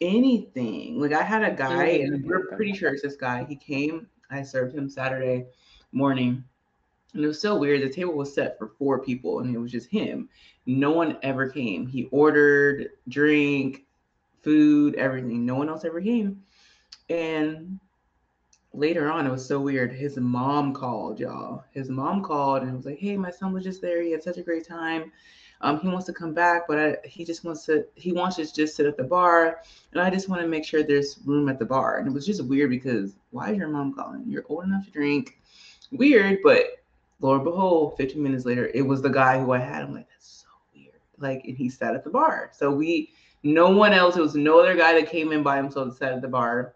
[0.00, 2.14] anything like i had a guy mm-hmm.
[2.14, 5.44] and we're pretty sure it's this guy he came i served him saturday
[5.92, 6.42] morning
[7.14, 7.82] and it was so weird.
[7.82, 10.28] The table was set for four people and it was just him.
[10.66, 11.86] No one ever came.
[11.86, 13.84] He ordered drink,
[14.42, 15.44] food, everything.
[15.44, 16.42] No one else ever came.
[17.08, 17.80] And
[18.72, 19.92] later on, it was so weird.
[19.92, 21.64] His mom called, y'all.
[21.72, 24.02] His mom called and was like, Hey, my son was just there.
[24.02, 25.12] He had such a great time.
[25.62, 28.50] Um, he wants to come back, but I, he just wants to he wants to
[28.50, 29.60] just sit at the bar,
[29.92, 31.98] and I just want to make sure there's room at the bar.
[31.98, 34.24] And it was just weird because why is your mom calling?
[34.26, 35.38] You're old enough to drink.
[35.92, 36.79] Weird, but
[37.20, 39.82] lo and behold, 15 minutes later, it was the guy who I had.
[39.82, 41.00] I'm like, that's so weird.
[41.18, 42.50] Like, and he sat at the bar.
[42.52, 43.12] So we,
[43.42, 44.16] no one else.
[44.16, 46.74] It was no other guy that came in by himself and sat at the bar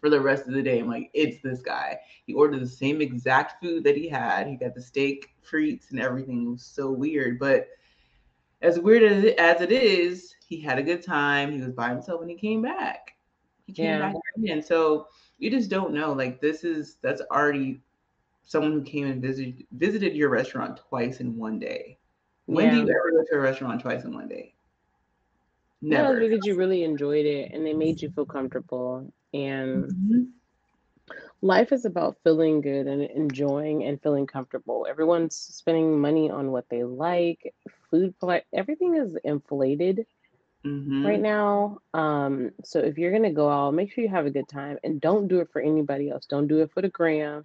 [0.00, 0.80] for the rest of the day.
[0.80, 1.98] I'm like, it's this guy.
[2.26, 4.46] He ordered the same exact food that he had.
[4.46, 6.46] He got the steak, frites, and everything.
[6.46, 7.38] It was so weird.
[7.38, 7.68] But
[8.62, 11.52] as weird as it, as it is, he had a good time.
[11.52, 13.14] He was by himself when he came back.
[13.66, 14.12] He came yeah.
[14.12, 14.62] back again.
[14.62, 15.08] So
[15.38, 16.12] you just don't know.
[16.12, 17.80] Like this is that's already
[18.44, 21.98] someone who came and visited visited your restaurant twice in one day.
[22.46, 22.70] When yeah.
[22.72, 24.54] do you ever go to a restaurant twice in one day?
[25.80, 26.14] Never.
[26.14, 29.12] No, because you really enjoyed it and they made you feel comfortable.
[29.34, 30.22] And mm-hmm.
[31.40, 34.86] life is about feeling good and enjoying and feeling comfortable.
[34.88, 37.52] Everyone's spending money on what they like,
[37.90, 38.14] food,
[38.52, 40.06] everything is inflated.
[40.64, 41.04] Mm-hmm.
[41.04, 41.78] right now.
[41.92, 45.00] Um, so if you're gonna go out, make sure you have a good time and
[45.00, 46.24] don't do it for anybody else.
[46.26, 47.44] Don't do it for the gram.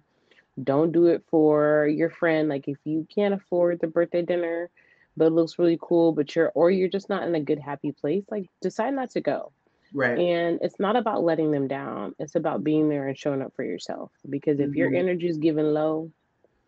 [0.62, 2.48] Don't do it for your friend.
[2.48, 4.70] Like if you can't afford the birthday dinner,
[5.16, 7.92] but it looks really cool, but you're or you're just not in a good happy
[7.92, 9.52] place, like decide not to go.
[9.92, 10.18] Right.
[10.18, 12.14] And it's not about letting them down.
[12.18, 14.10] It's about being there and showing up for yourself.
[14.28, 14.78] Because if mm-hmm.
[14.78, 16.10] your energy is given low,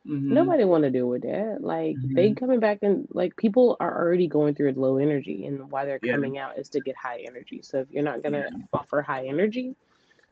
[0.07, 0.33] mm-hmm.
[0.33, 1.59] nobody want to deal with that.
[1.61, 2.15] Like mm-hmm.
[2.15, 5.85] they coming back and like people are already going through a low energy, and why
[5.85, 6.15] they're yeah.
[6.15, 7.61] coming out is to get high energy.
[7.63, 8.63] So if you're not gonna yeah.
[8.73, 9.77] offer high energy,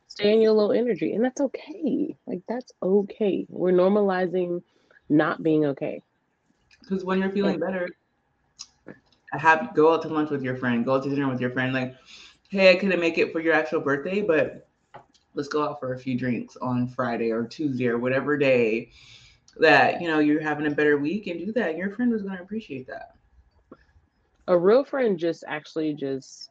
[0.09, 2.17] stay in your low energy, and that's okay.
[2.27, 3.47] Like that's okay.
[3.49, 4.63] We're normalizing
[5.09, 6.03] not being okay.
[6.81, 7.89] Because when you're feeling better,
[9.33, 11.51] I have go out to lunch with your friend, go out to dinner with your
[11.51, 11.73] friend.
[11.73, 11.95] Like,
[12.49, 14.69] hey, I couldn't make it for your actual birthday, but
[15.35, 18.91] let's go out for a few drinks on Friday or Tuesday or whatever day
[19.61, 21.77] that you know you're having a better week and do that.
[21.77, 23.15] Your friend was going to appreciate that.
[24.47, 26.51] A real friend just actually just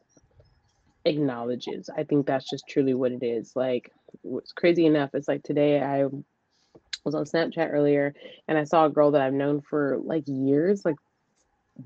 [1.08, 1.90] acknowledges.
[1.94, 3.52] I think that's just truly what it is.
[3.54, 3.90] Like,
[4.22, 6.06] what's crazy enough, it's like today I
[7.04, 8.14] was on Snapchat earlier
[8.46, 10.96] and I saw a girl that I've known for like years, like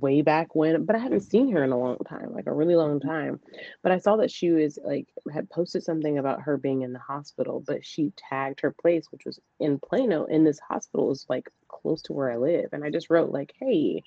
[0.00, 2.76] way back when, but I haven't seen her in a long time, like a really
[2.76, 3.08] long mm-hmm.
[3.08, 3.40] time.
[3.82, 6.98] But I saw that she was like had posted something about her being in the
[6.98, 11.50] hospital, but she tagged her place, which was in Plano, and this hospital is like
[11.68, 12.70] close to where I live.
[12.72, 14.02] And I just wrote like, "Hey,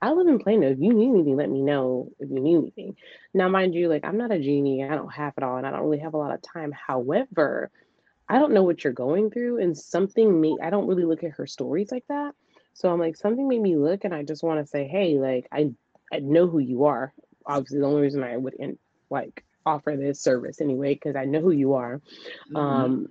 [0.00, 0.70] I live in Plano.
[0.70, 2.96] If you need anything, let me know if you need anything."
[3.34, 4.84] Now, mind you, like I'm not a genie.
[4.84, 6.72] I don't have it all, and I don't really have a lot of time.
[6.72, 7.70] However,
[8.28, 10.58] I don't know what you're going through, and something me.
[10.62, 12.34] I don't really look at her stories like that.
[12.74, 15.46] So I'm like, something made me look, and I just want to say, hey, like
[15.50, 15.72] I
[16.12, 17.12] I know who you are.
[17.46, 18.78] Obviously, the only reason I would in,
[19.08, 22.00] like offer this service anyway, because I know who you are.
[22.50, 22.56] Mm-hmm.
[22.56, 23.08] Um,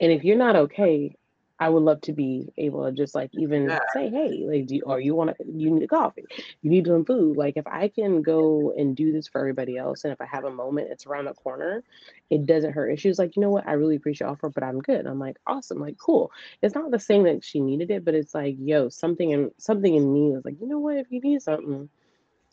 [0.00, 1.16] and if you're not okay,
[1.64, 3.78] I would love to be able to just like even yeah.
[3.94, 6.26] say, hey, like, do you, or you want to, you need a coffee,
[6.60, 7.38] you need some food.
[7.38, 10.44] Like, if I can go and do this for everybody else, and if I have
[10.44, 11.82] a moment, it's around the corner,
[12.28, 12.90] it doesn't hurt.
[12.90, 15.06] And she was like, you know what, I really appreciate your offer, but I'm good.
[15.06, 16.30] I'm like, awesome, like, cool.
[16.60, 19.94] It's not the saying that she needed it, but it's like, yo, something in something
[19.94, 21.88] in me was like, you know what, if you need something,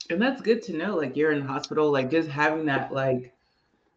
[0.09, 0.95] and that's good to know.
[0.95, 3.33] Like, you're in the hospital, like, just having that, like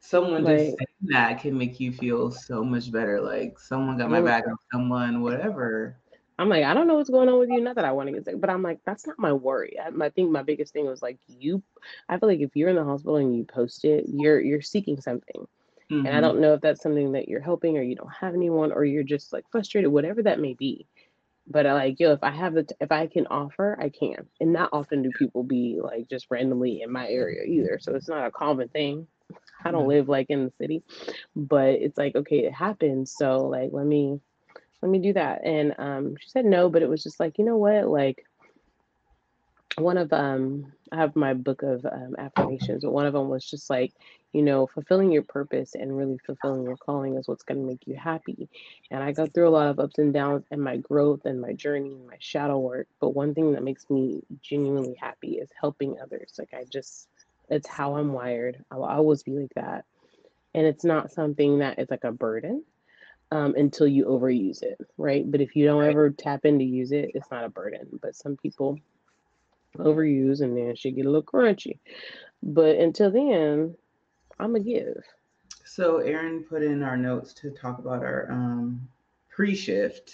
[0.04, 3.20] someone like, just saying that can make you feel so much better.
[3.20, 5.96] Like someone got my back, or someone, whatever.
[6.38, 7.60] I'm like, I don't know what's going on with you.
[7.60, 9.78] Not that I want to get sick, but I'm like, that's not my worry.
[9.80, 11.62] I, I think my biggest thing was like you.
[12.08, 15.00] I feel like if you're in the hospital and you post it, you're you're seeking
[15.00, 15.46] something,
[15.90, 16.06] mm-hmm.
[16.06, 16.20] and I mm-hmm.
[16.20, 19.04] don't know if that's something that you're helping or you don't have anyone or you're
[19.04, 20.86] just like frustrated, whatever that may be.
[21.46, 24.26] But I uh, like, yo, if I have the, if I can offer, I can.
[24.40, 27.78] And not often do people be like just randomly in my area either.
[27.80, 29.06] So it's not a common thing.
[29.64, 30.82] I don't live like in the city,
[31.34, 33.08] but it's like, okay, it happened.
[33.08, 34.20] So like, let me,
[34.82, 35.44] let me do that.
[35.44, 37.88] And um, she said no, but it was just like, you know what?
[37.88, 38.24] Like
[39.76, 43.44] one of, um, I have my book of um, affirmations, but one of them was
[43.44, 43.92] just like,
[44.32, 47.86] you know, fulfilling your purpose and really fulfilling your calling is what's going to make
[47.86, 48.48] you happy.
[48.90, 51.52] And I go through a lot of ups and downs and my growth and my
[51.52, 52.88] journey and my shadow work.
[53.00, 56.34] But one thing that makes me genuinely happy is helping others.
[56.38, 57.08] Like I just,
[57.48, 58.64] it's how I'm wired.
[58.70, 59.84] I'll always be like that.
[60.54, 62.64] And it's not something that is like a burden
[63.30, 65.28] um, until you overuse it, right?
[65.30, 67.98] But if you don't ever tap in to use it, it's not a burden.
[68.00, 68.78] But some people
[69.78, 71.78] overuse and then she get a little crunchy.
[72.42, 73.74] But until then,
[74.38, 75.02] I'm a give.
[75.64, 78.88] So Erin put in our notes to talk about our um,
[79.28, 80.12] pre-shift.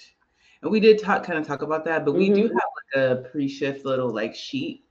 [0.62, 2.34] And we did talk kind of talk about that, but we mm-hmm.
[2.34, 4.84] do have like a pre-shift little like sheet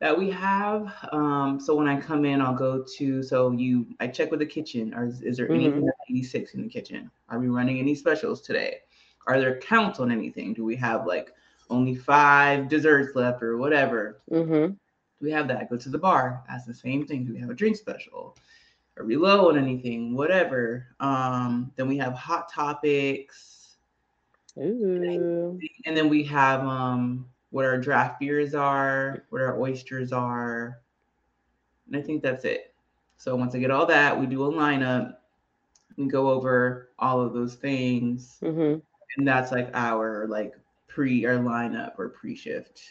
[0.00, 0.92] that we have.
[1.12, 4.46] Um, so when I come in, I'll go to so you I check with the
[4.46, 4.94] kitchen.
[4.94, 5.54] Or is, is there mm-hmm.
[5.54, 7.10] anything 86 in the kitchen?
[7.28, 8.78] Are we running any specials today?
[9.26, 10.52] Are there counts on anything?
[10.54, 11.32] Do we have like
[11.70, 14.20] only five desserts left or whatever.
[14.30, 14.74] Mm-hmm.
[15.20, 15.70] We have that.
[15.70, 16.44] Go to the bar.
[16.48, 17.24] Ask the same thing.
[17.24, 18.36] Do we have a drink special?
[18.98, 20.14] Are we low on anything?
[20.14, 20.86] Whatever.
[21.00, 23.76] Um, then we have hot topics.
[24.58, 25.58] Ooh.
[25.84, 27.26] And then we have um
[27.56, 30.82] what our draft beers are, what our oysters are.
[31.86, 32.74] And I think that's it.
[33.16, 35.14] So once I get all that, we do a lineup.
[35.96, 38.36] and go over all of those things.
[38.42, 38.80] Mm-hmm.
[39.16, 40.52] And that's like our like
[40.86, 42.82] pre our lineup or pre-shift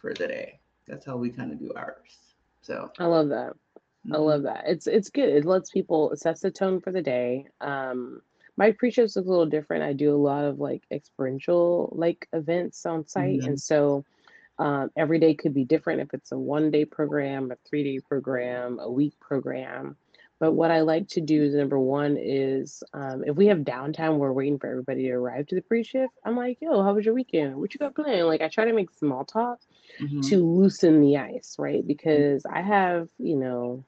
[0.00, 0.60] for the day.
[0.88, 2.16] That's how we kind of do ours.
[2.62, 3.52] So I love that.
[3.52, 4.14] Mm-hmm.
[4.14, 4.64] I love that.
[4.66, 5.28] It's it's good.
[5.28, 7.48] It lets people assess the tone for the day.
[7.60, 8.22] Um
[8.60, 9.82] my pre-shifts is a little different.
[9.82, 13.38] I do a lot of like experiential like events on site.
[13.38, 13.48] Mm-hmm.
[13.48, 14.04] And so
[14.58, 18.00] um, every day could be different if it's a one day program, a three day
[18.06, 19.96] program, a week program.
[20.40, 24.18] But what I like to do is number one is um, if we have downtime,
[24.18, 26.12] we're waiting for everybody to arrive to the pre shift.
[26.26, 27.56] I'm like, yo, how was your weekend?
[27.56, 28.26] What you got planned?
[28.26, 29.58] Like, I try to make small talk
[29.98, 30.20] mm-hmm.
[30.20, 31.86] to loosen the ice, right?
[31.86, 33.86] Because I have, you know,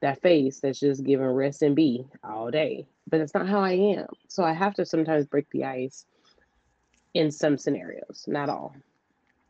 [0.00, 3.72] that face that's just giving rest and be all day, but it's not how I
[3.72, 4.06] am.
[4.28, 6.04] So I have to sometimes break the ice
[7.14, 8.74] in some scenarios, not all.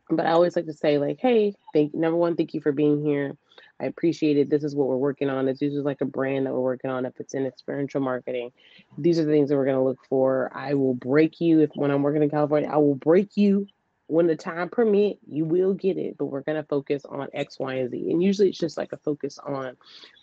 [0.09, 3.03] But I always like to say, like, hey, thank number one, thank you for being
[3.03, 3.35] here.
[3.79, 4.49] I appreciate it.
[4.49, 5.45] This is what we're working on.
[5.45, 7.05] This is like a brand that we're working on.
[7.05, 8.51] If it's in experiential marketing,
[8.97, 10.49] these are the things that we're to look for.
[10.53, 13.67] I will break you if when I'm working in California, I will break you
[14.07, 15.19] when the time permit.
[15.27, 18.11] You will get it, but we're going to focus on X, Y, and Z.
[18.11, 19.77] And usually it's just like a focus on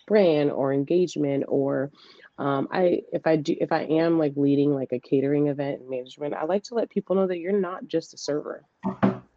[0.07, 1.91] brand or engagement or
[2.37, 6.33] um, I if I do if I am like leading like a catering event management,
[6.33, 8.65] I like to let people know that you're not just a server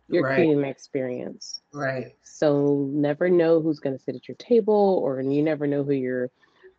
[0.09, 0.37] you're right.
[0.37, 1.61] creating an experience.
[1.73, 2.17] Right.
[2.23, 5.93] So never know who's going to sit at your table, or you never know who
[5.93, 6.31] you're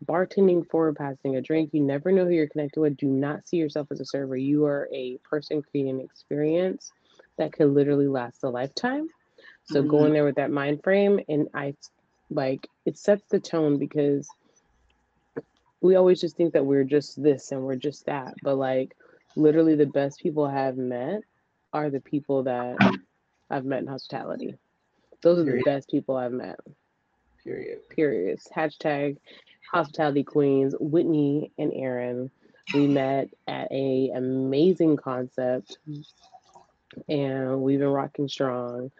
[0.04, 1.70] bartending for, passing a drink.
[1.72, 2.96] You never know who you're connected with.
[2.96, 4.36] Do not see yourself as a server.
[4.36, 6.92] You are a person creating an experience
[7.40, 9.08] that could literally last a lifetime.
[9.64, 9.90] So mm-hmm.
[9.90, 11.74] go in there with that mind frame, and I
[12.30, 14.28] like it sets the tone because
[15.80, 18.94] we always just think that we're just this and we're just that, but like
[19.36, 21.22] literally the best people I have met
[21.72, 22.76] are the people that
[23.48, 24.56] I've met in hospitality.
[25.22, 25.64] Those are Period.
[25.64, 26.58] the best people I've met.
[27.42, 27.88] Period.
[27.88, 28.48] Periods.
[28.54, 29.16] Hashtag
[29.72, 30.74] hospitality queens.
[30.78, 32.30] Whitney and Erin.
[32.74, 35.78] We met at a amazing concept
[37.08, 38.90] and we've been rocking strong.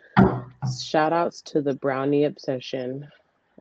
[0.83, 3.09] Shout outs to the brownie obsession.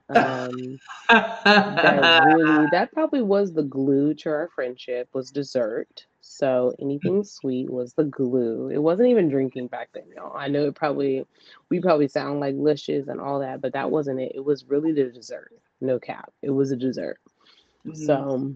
[0.09, 6.05] Um, that really that probably was the glue to our friendship was dessert.
[6.21, 8.69] So anything sweet was the glue.
[8.69, 10.36] It wasn't even drinking back then, y'all.
[10.36, 11.25] I know it probably
[11.69, 14.34] we probably sound like luscious and all that, but that wasn't it.
[14.36, 15.51] It was really the dessert.
[15.82, 16.32] No cap.
[16.41, 17.19] It was a dessert.
[17.86, 18.05] Mm-hmm.
[18.05, 18.53] So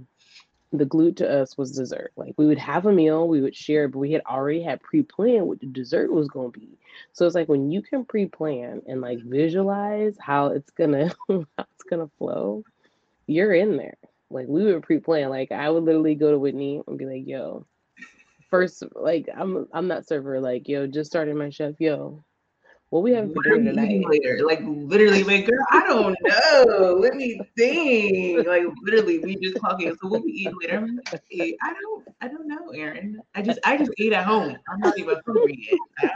[0.74, 2.12] the glue to us was dessert.
[2.16, 5.48] Like we would have a meal, we would share, but we had already had pre-planned
[5.48, 6.80] what the dessert was gonna be.
[7.14, 11.84] So it's like when you can pre-plan and like visualize how it's gonna how it's
[11.90, 12.64] gonna flow,
[13.28, 13.98] you're in there.
[14.32, 15.30] Like we would pre-plan.
[15.30, 17.66] Like I would literally go to Whitney and be like, "Yo,
[18.50, 20.40] first, like I'm I'm not server.
[20.40, 21.80] Like yo, just started my chef.
[21.80, 22.24] Yo,
[22.94, 24.06] what we have for dinner tonight?
[24.08, 26.94] Later, like literally, like girl, I don't know.
[27.00, 28.46] Let me think.
[28.46, 29.96] Like literally, we just talking.
[30.00, 30.88] So what we eat later?
[31.12, 33.20] Like, I don't, I don't know, Erin.
[33.34, 34.56] I just, I just ate at home.
[34.70, 36.12] I'm not even hungry yet.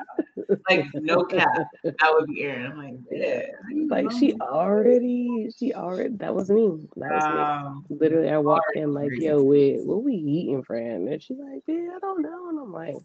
[0.69, 1.49] Like no cap,
[1.84, 2.71] that would be Erin.
[2.71, 3.41] I'm like, yeah.
[3.88, 6.13] Like she already, she already.
[6.17, 6.88] That was me.
[6.97, 7.97] That was um, me.
[7.99, 11.09] Literally, I walked in like, yo, wait, what we eating, friend?
[11.09, 12.49] And she's like, yeah, I don't know.
[12.49, 12.97] And I'm like,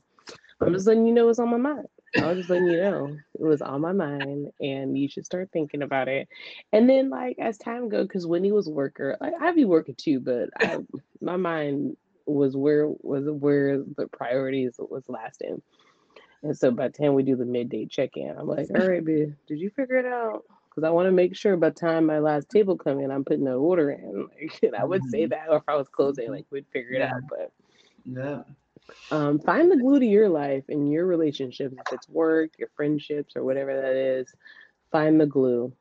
[0.63, 1.87] I'm just letting you know what's on my mind.
[2.17, 5.49] I was just letting you know it was on my mind and you should start
[5.53, 6.29] thinking about it.
[6.73, 10.21] And then like as time goes, because Whitney was worker, like I'd be working too,
[10.21, 10.79] but I
[11.21, 11.97] my mind
[12.27, 15.63] was where was where the priorities was lasting.
[16.43, 19.35] And so by the time we do the midday check-in, I'm like, all right, babe,
[19.47, 20.45] did you figure it out?
[20.69, 23.25] Because I want to make sure by the time my last table come in, I'm
[23.25, 24.29] putting an order in.
[24.63, 25.31] Like, I would say mm-hmm.
[25.31, 27.15] that, or if I was closing, like we'd figure it yeah.
[27.15, 27.23] out.
[27.29, 27.53] But
[28.05, 28.43] yeah,
[29.11, 31.75] um, find the glue to your life and your relationships.
[31.79, 34.33] If it's work, your friendships, or whatever that is,
[34.91, 35.73] find the glue.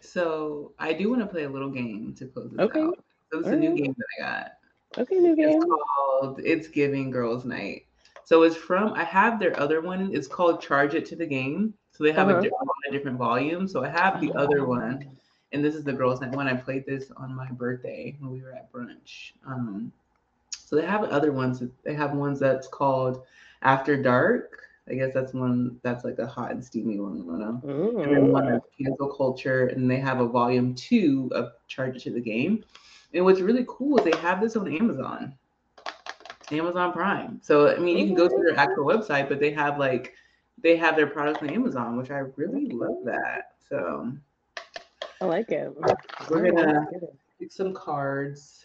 [0.00, 2.80] So I do want to play a little game to close this okay.
[2.80, 3.04] out.
[3.32, 4.52] So it's a new game that I got.
[4.98, 5.56] Okay, new game.
[5.56, 7.86] It's called It's Giving Girls Night.
[8.24, 10.10] So it's from I have their other one.
[10.12, 11.74] It's called Charge It to the Game.
[11.92, 12.38] So they have uh-huh.
[12.38, 13.68] a, different, a different volume.
[13.68, 15.08] So I have the other one,
[15.52, 16.48] and this is the girls' night one.
[16.48, 19.32] I played this on my birthday when we were at brunch.
[19.46, 19.92] Um,
[20.72, 21.62] so they have other ones.
[21.84, 23.24] They have ones that's called
[23.60, 24.62] After Dark.
[24.88, 27.12] I guess that's one that's like a hot and steamy one.
[27.28, 28.00] I don't know.
[28.00, 28.56] And then one mm.
[28.56, 32.64] of cancel culture, and they have a volume two of Charge to the Game.
[33.12, 35.34] And what's really cool is they have this on Amazon,
[36.50, 37.38] Amazon Prime.
[37.42, 38.58] So I mean, you can go to their mm.
[38.58, 40.14] actual website, but they have like
[40.62, 43.56] they have their products on Amazon, which I really love that.
[43.68, 44.10] So
[45.20, 45.70] I like it.
[46.30, 46.86] We're gonna
[47.38, 48.64] pick some cards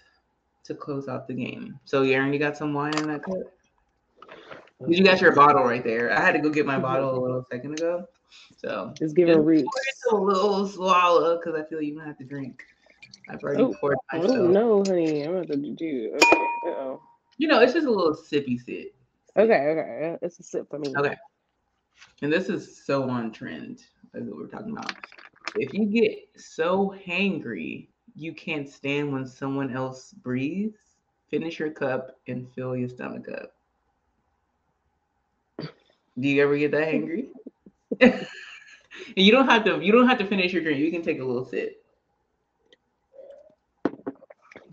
[0.67, 1.79] to close out the game.
[1.85, 3.37] So Erin, you got some wine in that cup?
[4.87, 6.15] You got your bottle right there.
[6.15, 8.05] I had to go get my bottle a little second ago.
[8.57, 9.65] So just give it a reach.
[10.11, 12.63] a little swallow because I feel you might have to drink.
[13.29, 14.31] I've already oh, poured myself.
[14.31, 15.23] I don't know, honey.
[15.23, 16.11] I'm about to do.
[16.15, 16.37] Okay.
[16.67, 17.01] Uh-oh.
[17.37, 18.93] You know, it's just a little sippy sip.
[19.35, 20.17] Okay, okay.
[20.21, 20.93] It's a sip for me.
[20.97, 21.15] Okay.
[22.21, 24.93] And this is so on trend, what we're talking about.
[25.55, 27.87] If you get so hangry,
[28.17, 30.79] you can't stand when someone else breathes,
[31.29, 33.53] finish your cup and fill your stomach up.
[36.19, 37.29] Do you ever get that angry?
[38.01, 38.27] and
[39.15, 40.79] you don't have to you don't have to finish your drink.
[40.79, 41.83] You can take a little sip.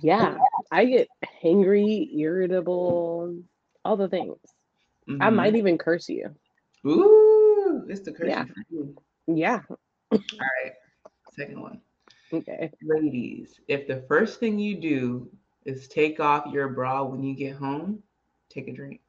[0.00, 0.38] Yeah,
[0.72, 1.08] I get
[1.42, 3.36] hangry, irritable,
[3.84, 4.36] all the things.
[5.08, 5.22] Mm-hmm.
[5.22, 6.34] I might even curse you.
[6.86, 8.28] Ooh, it's the curse.
[8.28, 8.44] Yeah.
[9.26, 9.60] Yeah.
[10.10, 10.72] all right.
[11.30, 11.80] Second one.
[12.34, 12.70] Okay.
[12.82, 15.30] Ladies, if the first thing you do
[15.64, 18.02] is take off your bra when you get home,
[18.48, 19.00] take a drink.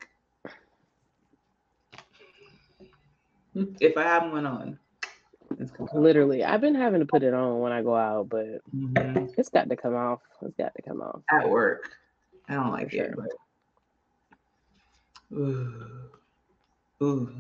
[3.80, 4.80] if I have one on.
[5.60, 9.28] It's literally, I've been having to put it on when I go out, but mm-hmm.
[9.38, 10.20] it's got to come off.
[10.42, 11.92] It's got to come off at work.
[12.50, 13.14] I don't like it.
[13.16, 15.38] But...
[15.38, 16.10] Ooh,
[17.02, 17.36] ooh.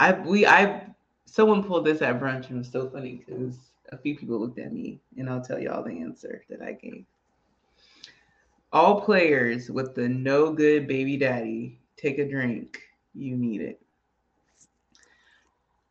[0.00, 0.86] I we I
[1.24, 3.56] someone pulled this at brunch and it was so funny because
[3.90, 7.04] a few people looked at me, and I'll tell y'all the answer that I gave.
[8.72, 12.80] All players with the no good baby daddy take a drink.
[13.14, 13.80] You need it.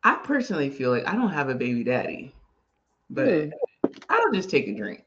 [0.02, 2.34] I personally feel like I don't have a baby daddy,
[3.08, 3.50] but hmm.
[4.10, 5.02] I don't just take a drink.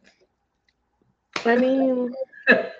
[1.46, 2.12] I mean,
[2.50, 2.72] I,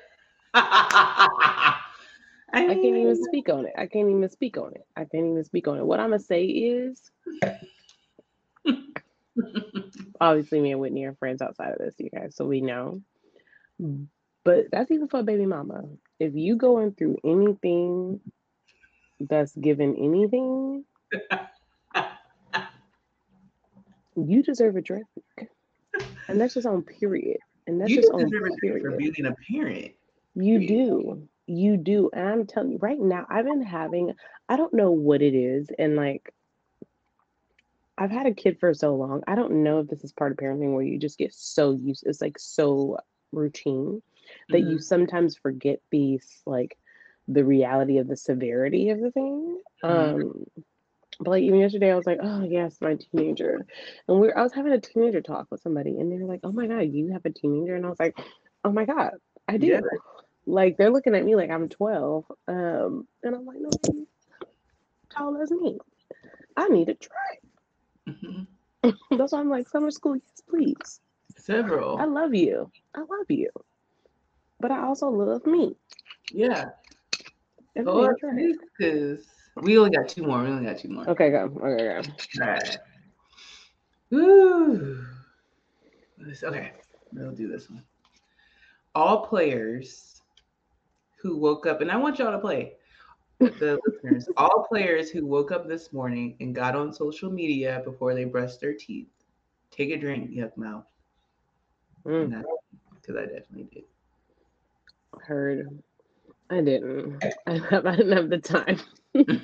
[2.54, 3.74] mean, I can't even speak on it.
[3.78, 4.88] I can't even speak on it.
[4.96, 5.86] I can't even speak on it.
[5.86, 7.12] What I'm gonna say is,
[10.20, 13.02] obviously, me and Whitney are friends outside of this, you guys, so we know.
[14.44, 15.84] But that's even for a baby mama.
[16.20, 18.20] If you going through anything
[19.20, 20.86] that's given anything,
[24.16, 25.06] you deserve a drink.
[26.28, 27.38] And that's just on period.
[27.68, 28.30] And that's you just on
[28.62, 28.84] period.
[28.84, 29.92] For being a parent.
[30.36, 31.28] You do.
[31.48, 32.10] You do.
[32.14, 34.14] And I'm telling you right now, I've been having,
[34.50, 35.70] I don't know what it is.
[35.78, 36.34] And like,
[37.98, 39.24] I've had a kid for so long.
[39.28, 42.04] I don't know if this is part of parenting where you just get so used,
[42.06, 42.98] it's like so
[43.32, 44.02] routine
[44.50, 44.72] that mm-hmm.
[44.72, 46.78] you sometimes forget these, like,
[47.28, 49.60] the reality of the severity of the thing.
[49.84, 50.22] Mm-hmm.
[50.22, 50.46] Um,
[51.20, 53.66] but like even yesterday, I was like, oh yes, my teenager,
[54.08, 56.42] and we are I was having a teenager talk with somebody, and they were like,
[56.44, 58.18] oh my god, you have a teenager, and I was like,
[58.64, 59.14] oh my god,
[59.48, 59.68] I do.
[59.68, 59.82] Yeah.
[60.46, 63.70] Like they're looking at me like I'm 12, um, and I'm like, no,
[65.10, 65.80] tall as me.
[66.56, 67.38] I need a try.
[68.08, 69.18] Mm-hmm.
[69.18, 71.02] That's why I'm like, summer school, yes, please.
[71.36, 71.98] Several.
[71.98, 72.72] I love you.
[72.96, 73.50] I love you,
[74.60, 75.76] but I also love me.
[76.32, 76.66] Yeah.
[77.76, 79.28] Because
[79.62, 80.42] we only got two more.
[80.42, 81.08] We only got two more.
[81.10, 81.52] Okay, go.
[81.64, 82.44] Okay, go.
[82.44, 82.78] All right.
[84.10, 85.06] Woo.
[86.44, 86.72] Okay,
[87.14, 87.84] we'll do this one.
[88.96, 90.22] All players
[91.22, 92.74] who woke up, and I want y'all to play,
[93.40, 98.14] the listeners, all players who woke up this morning and got on social media before
[98.14, 99.08] they brushed their teeth,
[99.72, 100.86] take a drink, yuck mouth.
[102.04, 102.44] Because mm.
[103.10, 103.84] I definitely did.
[105.22, 105.82] Heard.
[106.50, 107.24] I didn't.
[107.46, 108.80] I, I didn't have the time.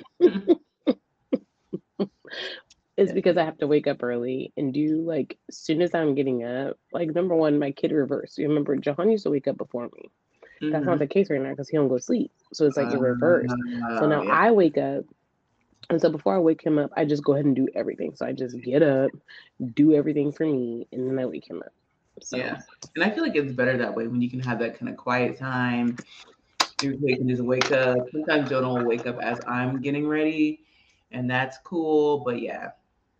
[2.96, 6.14] it's because I have to wake up early and do like as soon as I'm
[6.14, 6.78] getting up.
[6.92, 8.38] Like number one, my kid reverse.
[8.38, 10.10] You remember Jahan used to wake up before me.
[10.64, 10.72] Mm-hmm.
[10.72, 10.98] That's not mm-hmm.
[11.00, 12.30] the case right now because he don't go to sleep.
[12.52, 13.50] So it's like uh, reverse.
[13.98, 14.32] So now yeah.
[14.32, 15.04] I wake up.
[15.90, 18.14] And so before I wake him up, I just go ahead and do everything.
[18.14, 19.10] So I just get up,
[19.74, 21.72] do everything for me, and then I wake him up.
[22.22, 22.38] So.
[22.38, 22.60] Yeah.
[22.94, 24.96] And I feel like it's better that way when you can have that kind of
[24.96, 25.96] quiet time
[26.82, 27.98] you can just wake up.
[28.12, 30.60] Sometimes Joe don't wake up as I'm getting ready,
[31.12, 32.18] and that's cool.
[32.18, 32.70] But yeah,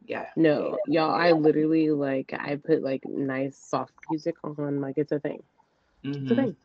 [0.07, 0.27] yeah.
[0.37, 4.81] No, y'all, I literally like I put like nice soft music on.
[4.81, 5.43] Like it's a thing.
[6.05, 6.23] Mm-hmm.
[6.23, 6.45] It's a mm-hmm.
[6.45, 6.57] thing.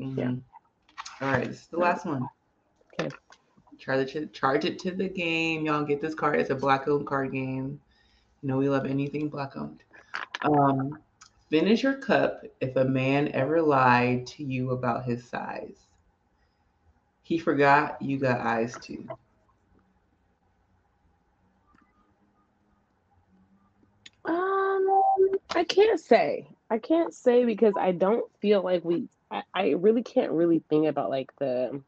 [0.00, 0.18] Mm-hmm.
[0.18, 0.34] Yeah.
[1.20, 2.26] All right, this is the last one.
[2.98, 3.14] Okay.
[3.78, 5.66] Charge it, charge it to the game.
[5.66, 6.40] Y'all get this card.
[6.40, 7.80] It's a black owned card game.
[8.42, 9.82] You know we love anything black owned.
[10.42, 10.98] Um,
[11.50, 15.86] finish your cup if a man ever lied to you about his size.
[17.22, 19.06] He forgot you got eyes too.
[24.24, 24.88] Um,
[25.54, 26.48] I can't say.
[26.70, 29.08] I can't say because I don't feel like we.
[29.30, 31.80] I, I really can't really think about like the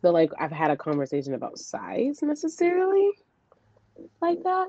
[0.00, 3.10] feel like I've had a conversation about size necessarily
[4.20, 4.68] like that.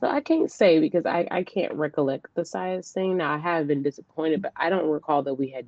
[0.00, 3.16] So I can't say because I, I can't recollect the size thing.
[3.16, 5.66] Now I have been disappointed, but I don't recall that we had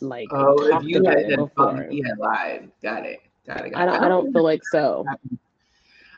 [0.00, 1.88] like oh if you had, before.
[1.90, 2.70] you had lied.
[2.82, 3.20] Got it.
[3.46, 3.70] Got it.
[3.70, 5.04] Got I don't, I don't feel like so.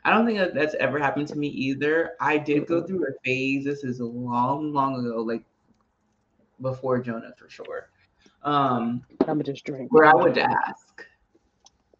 [0.04, 2.12] I don't think that that's ever happened to me either.
[2.20, 3.64] I did go through a phase.
[3.64, 5.42] This is a long, long ago, like
[6.60, 7.90] before Jonah for sure.
[8.42, 9.92] Um, I'm gonna just drink.
[9.92, 11.04] Where I would ask.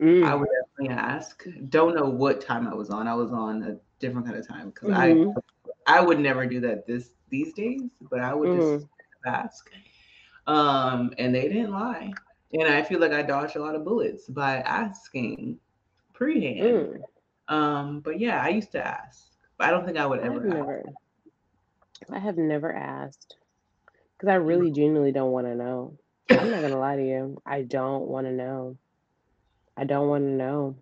[0.00, 0.24] Mm.
[0.26, 1.44] I would definitely ask.
[1.68, 3.08] Don't know what time I was on.
[3.08, 5.38] I was on a different kind of time because mm-hmm.
[5.86, 8.76] I I would never do that this these days, but I would mm-hmm.
[8.76, 8.86] just
[9.26, 9.70] ask.
[10.46, 12.12] Um, and they didn't lie.
[12.52, 15.58] And I feel like I dodged a lot of bullets by asking
[16.12, 17.02] pre-hand.
[17.48, 17.52] Mm.
[17.52, 19.30] Um, but yeah, I used to ask.
[19.58, 20.40] But I don't think I would ever.
[20.44, 20.84] Never,
[22.12, 23.36] I have never asked
[24.16, 24.46] because I mm.
[24.46, 25.96] really genuinely don't want to know.
[26.30, 27.40] I'm not gonna lie to you.
[27.46, 28.76] I don't want to know.
[29.76, 30.76] I don't want to know.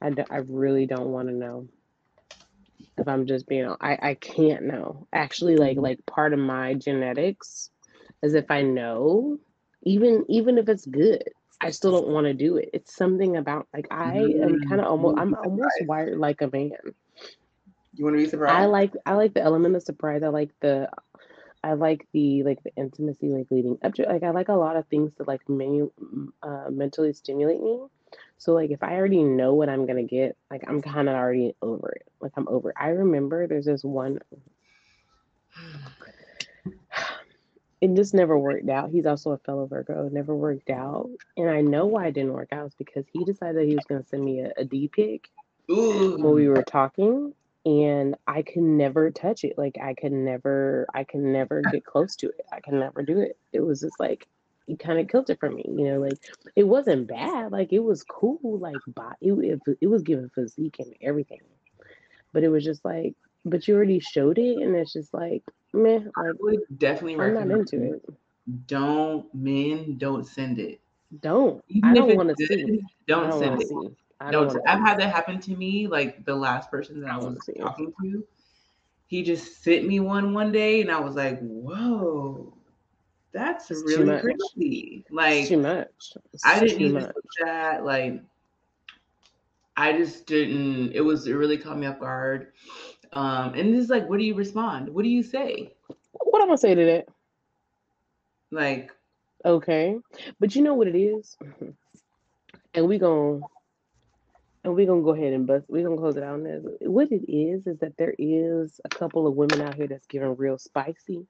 [0.00, 1.68] I, do, I really don't want to know.
[2.98, 5.06] If I'm just being, I I can't know.
[5.12, 5.84] Actually, like mm-hmm.
[5.84, 7.70] like part of my genetics
[8.22, 9.38] is if I know,
[9.82, 11.24] even even if it's good,
[11.60, 12.70] I still don't want to do it.
[12.72, 16.48] It's something about like I am mm, kind of almost I'm almost wired like a
[16.50, 16.70] man.
[17.94, 18.54] You want to be surprised?
[18.54, 20.22] I like I like the element of surprise.
[20.22, 20.90] I like the
[21.66, 24.76] I like the like the intimacy like leading up to like I like a lot
[24.76, 25.90] of things to like menu
[26.40, 27.80] uh, mentally stimulate me.
[28.38, 31.56] So like if I already know what I'm gonna get, like I'm kind of already
[31.60, 32.06] over it.
[32.20, 32.70] Like I'm over.
[32.70, 32.76] It.
[32.78, 34.20] I remember there's this one
[37.80, 38.90] it just never worked out.
[38.90, 40.06] He's also a fellow Virgo.
[40.06, 43.24] It never worked out, and I know why it didn't work out is because he
[43.24, 45.30] decided that he was going to send me a, a D pic
[45.68, 47.34] when we were talking,
[47.66, 49.58] and I could never touch it.
[49.58, 52.46] Like I could never, I could never get close to it.
[52.52, 53.36] I could never do it.
[53.52, 54.28] It was just like
[54.68, 55.64] it kind of killed it for me.
[55.66, 56.18] You know, like
[56.54, 57.50] it wasn't bad.
[57.50, 58.38] Like it was cool.
[58.58, 58.76] Like,
[59.20, 61.40] it, it, it was giving physique and everything,
[62.32, 63.14] but it was just like,
[63.44, 67.50] but you already showed it, and it's just like Meh, I would definitely I'm not
[67.50, 68.04] into it.
[68.68, 70.80] Don't men don't send it.
[71.20, 71.64] Don't.
[71.68, 72.80] Even I don't want to see.
[73.08, 73.68] Don't, don't send it.
[73.68, 73.96] See.
[74.20, 75.86] I don't I've had that happen to me.
[75.86, 78.24] Like the last person that I, I was talking to,
[79.06, 82.54] he just sent me one one day, and I was like, "Whoa,
[83.32, 86.16] that's it's really crazy!" Like it's too much.
[86.32, 87.12] It's I didn't even
[87.44, 87.84] that.
[87.84, 88.22] Like
[89.76, 90.92] I just didn't.
[90.92, 92.52] It was it really caught me off guard.
[93.12, 94.88] Um, and it's like, what do you respond?
[94.88, 95.72] What do you say?
[96.12, 97.08] What am gonna say to that?
[98.50, 98.90] Like,
[99.44, 99.98] okay,
[100.40, 101.36] but you know what it is,
[102.74, 103.42] and we gonna
[104.66, 105.64] and we're gonna go ahead and bust.
[105.68, 106.64] We're gonna close it out on this.
[106.80, 110.34] What it is is that there is a couple of women out here that's giving
[110.34, 111.24] real spicy,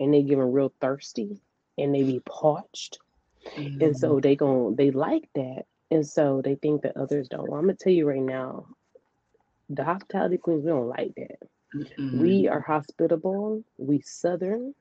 [0.00, 1.40] and they giving real thirsty,
[1.78, 2.98] and they be parched,
[3.56, 3.80] mm-hmm.
[3.80, 4.20] and so mm-hmm.
[4.20, 7.48] they gon' they like that, and so they think that others don't.
[7.48, 8.66] Well, I'm gonna tell you right now,
[9.68, 11.38] the hospitality queens, we don't like that.
[11.72, 12.20] Mm-hmm.
[12.20, 14.74] We are hospitable, we southern,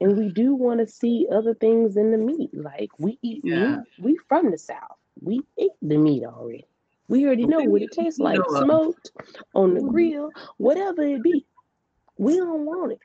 [0.00, 2.50] and we do want to see other things in the meat.
[2.52, 3.76] Like we eat yeah.
[3.76, 3.86] meat.
[4.00, 4.98] We from the south.
[5.20, 6.66] We ate the meat already.
[7.12, 9.10] We already know what it tastes like, smoked
[9.54, 11.44] on the grill, whatever it be.
[12.16, 13.00] We don't want it.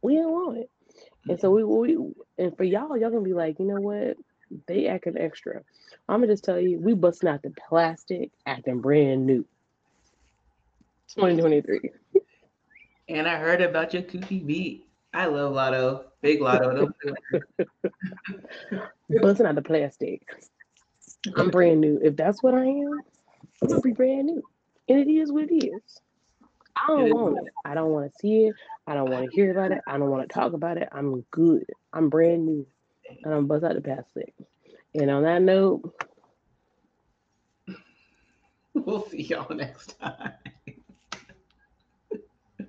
[0.00, 0.70] We don't want it.
[1.28, 1.98] And so we, we
[2.38, 4.16] and for y'all, y'all gonna be like, you know what?
[4.66, 5.60] They acting extra.
[6.08, 9.44] I'm gonna just tell you, we busting out the plastic, acting brand new.
[11.14, 11.90] 2023.
[13.10, 14.86] And I heard about your kooky beat.
[15.12, 16.04] I love Latto.
[16.22, 16.90] Big Latto.
[19.20, 20.22] Busting out the plastic.
[21.36, 22.00] I'm brand new.
[22.02, 23.00] If that's what I am,
[23.62, 24.42] I'm gonna be brand new.
[24.88, 26.00] And it is what it is.
[26.76, 27.52] I don't want it.
[27.64, 28.54] I don't want to see it.
[28.86, 29.82] I don't want to hear about it.
[29.86, 30.88] I don't want to talk about it.
[30.92, 31.64] I'm good.
[31.92, 32.66] I'm brand new.
[33.24, 34.34] And I'm bust out the plastic.
[34.94, 35.94] And on that note,
[38.74, 40.32] we'll see y'all next time.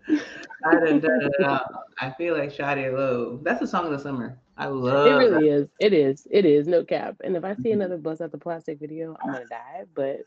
[0.66, 1.86] I done done it all.
[2.00, 3.40] I feel like Shadi Low.
[3.44, 4.40] That's a song of the summer.
[4.58, 5.26] I love it.
[5.26, 5.62] Really that.
[5.62, 5.70] is.
[5.80, 6.28] It is.
[6.30, 6.68] It is.
[6.68, 7.16] No cap.
[7.24, 9.86] And if I see another bust out the plastic video, I'm gonna die.
[9.96, 10.22] But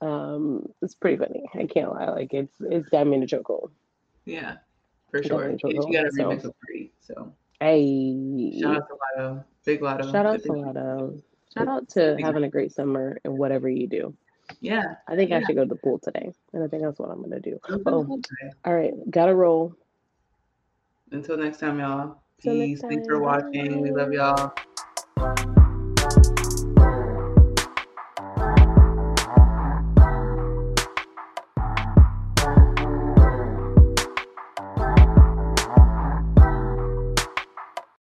[0.00, 1.44] um, it's pretty funny.
[1.54, 2.10] I can't lie.
[2.10, 3.70] Like it's it's got me in the chokehold.
[4.24, 4.56] Yeah,
[5.10, 5.50] for sure.
[5.50, 6.54] You got to remix so.
[6.60, 6.92] pretty.
[7.00, 9.44] So hey, shout out to Latto.
[9.64, 10.12] Big Latto.
[10.12, 11.22] Shout out to Latto.
[11.56, 14.14] Shout out to having a great summer and whatever you do.
[14.60, 14.96] Yeah.
[15.08, 15.38] I think yeah.
[15.38, 16.32] I should go to the pool today.
[16.52, 17.58] And I think that's what I'm gonna do.
[17.86, 18.20] Oh,
[18.64, 18.92] all right.
[19.10, 19.74] Gotta roll.
[21.12, 22.18] Until next time, y'all.
[22.42, 22.80] Peace.
[22.80, 23.80] Thanks for watching.
[23.80, 25.54] We love y'all.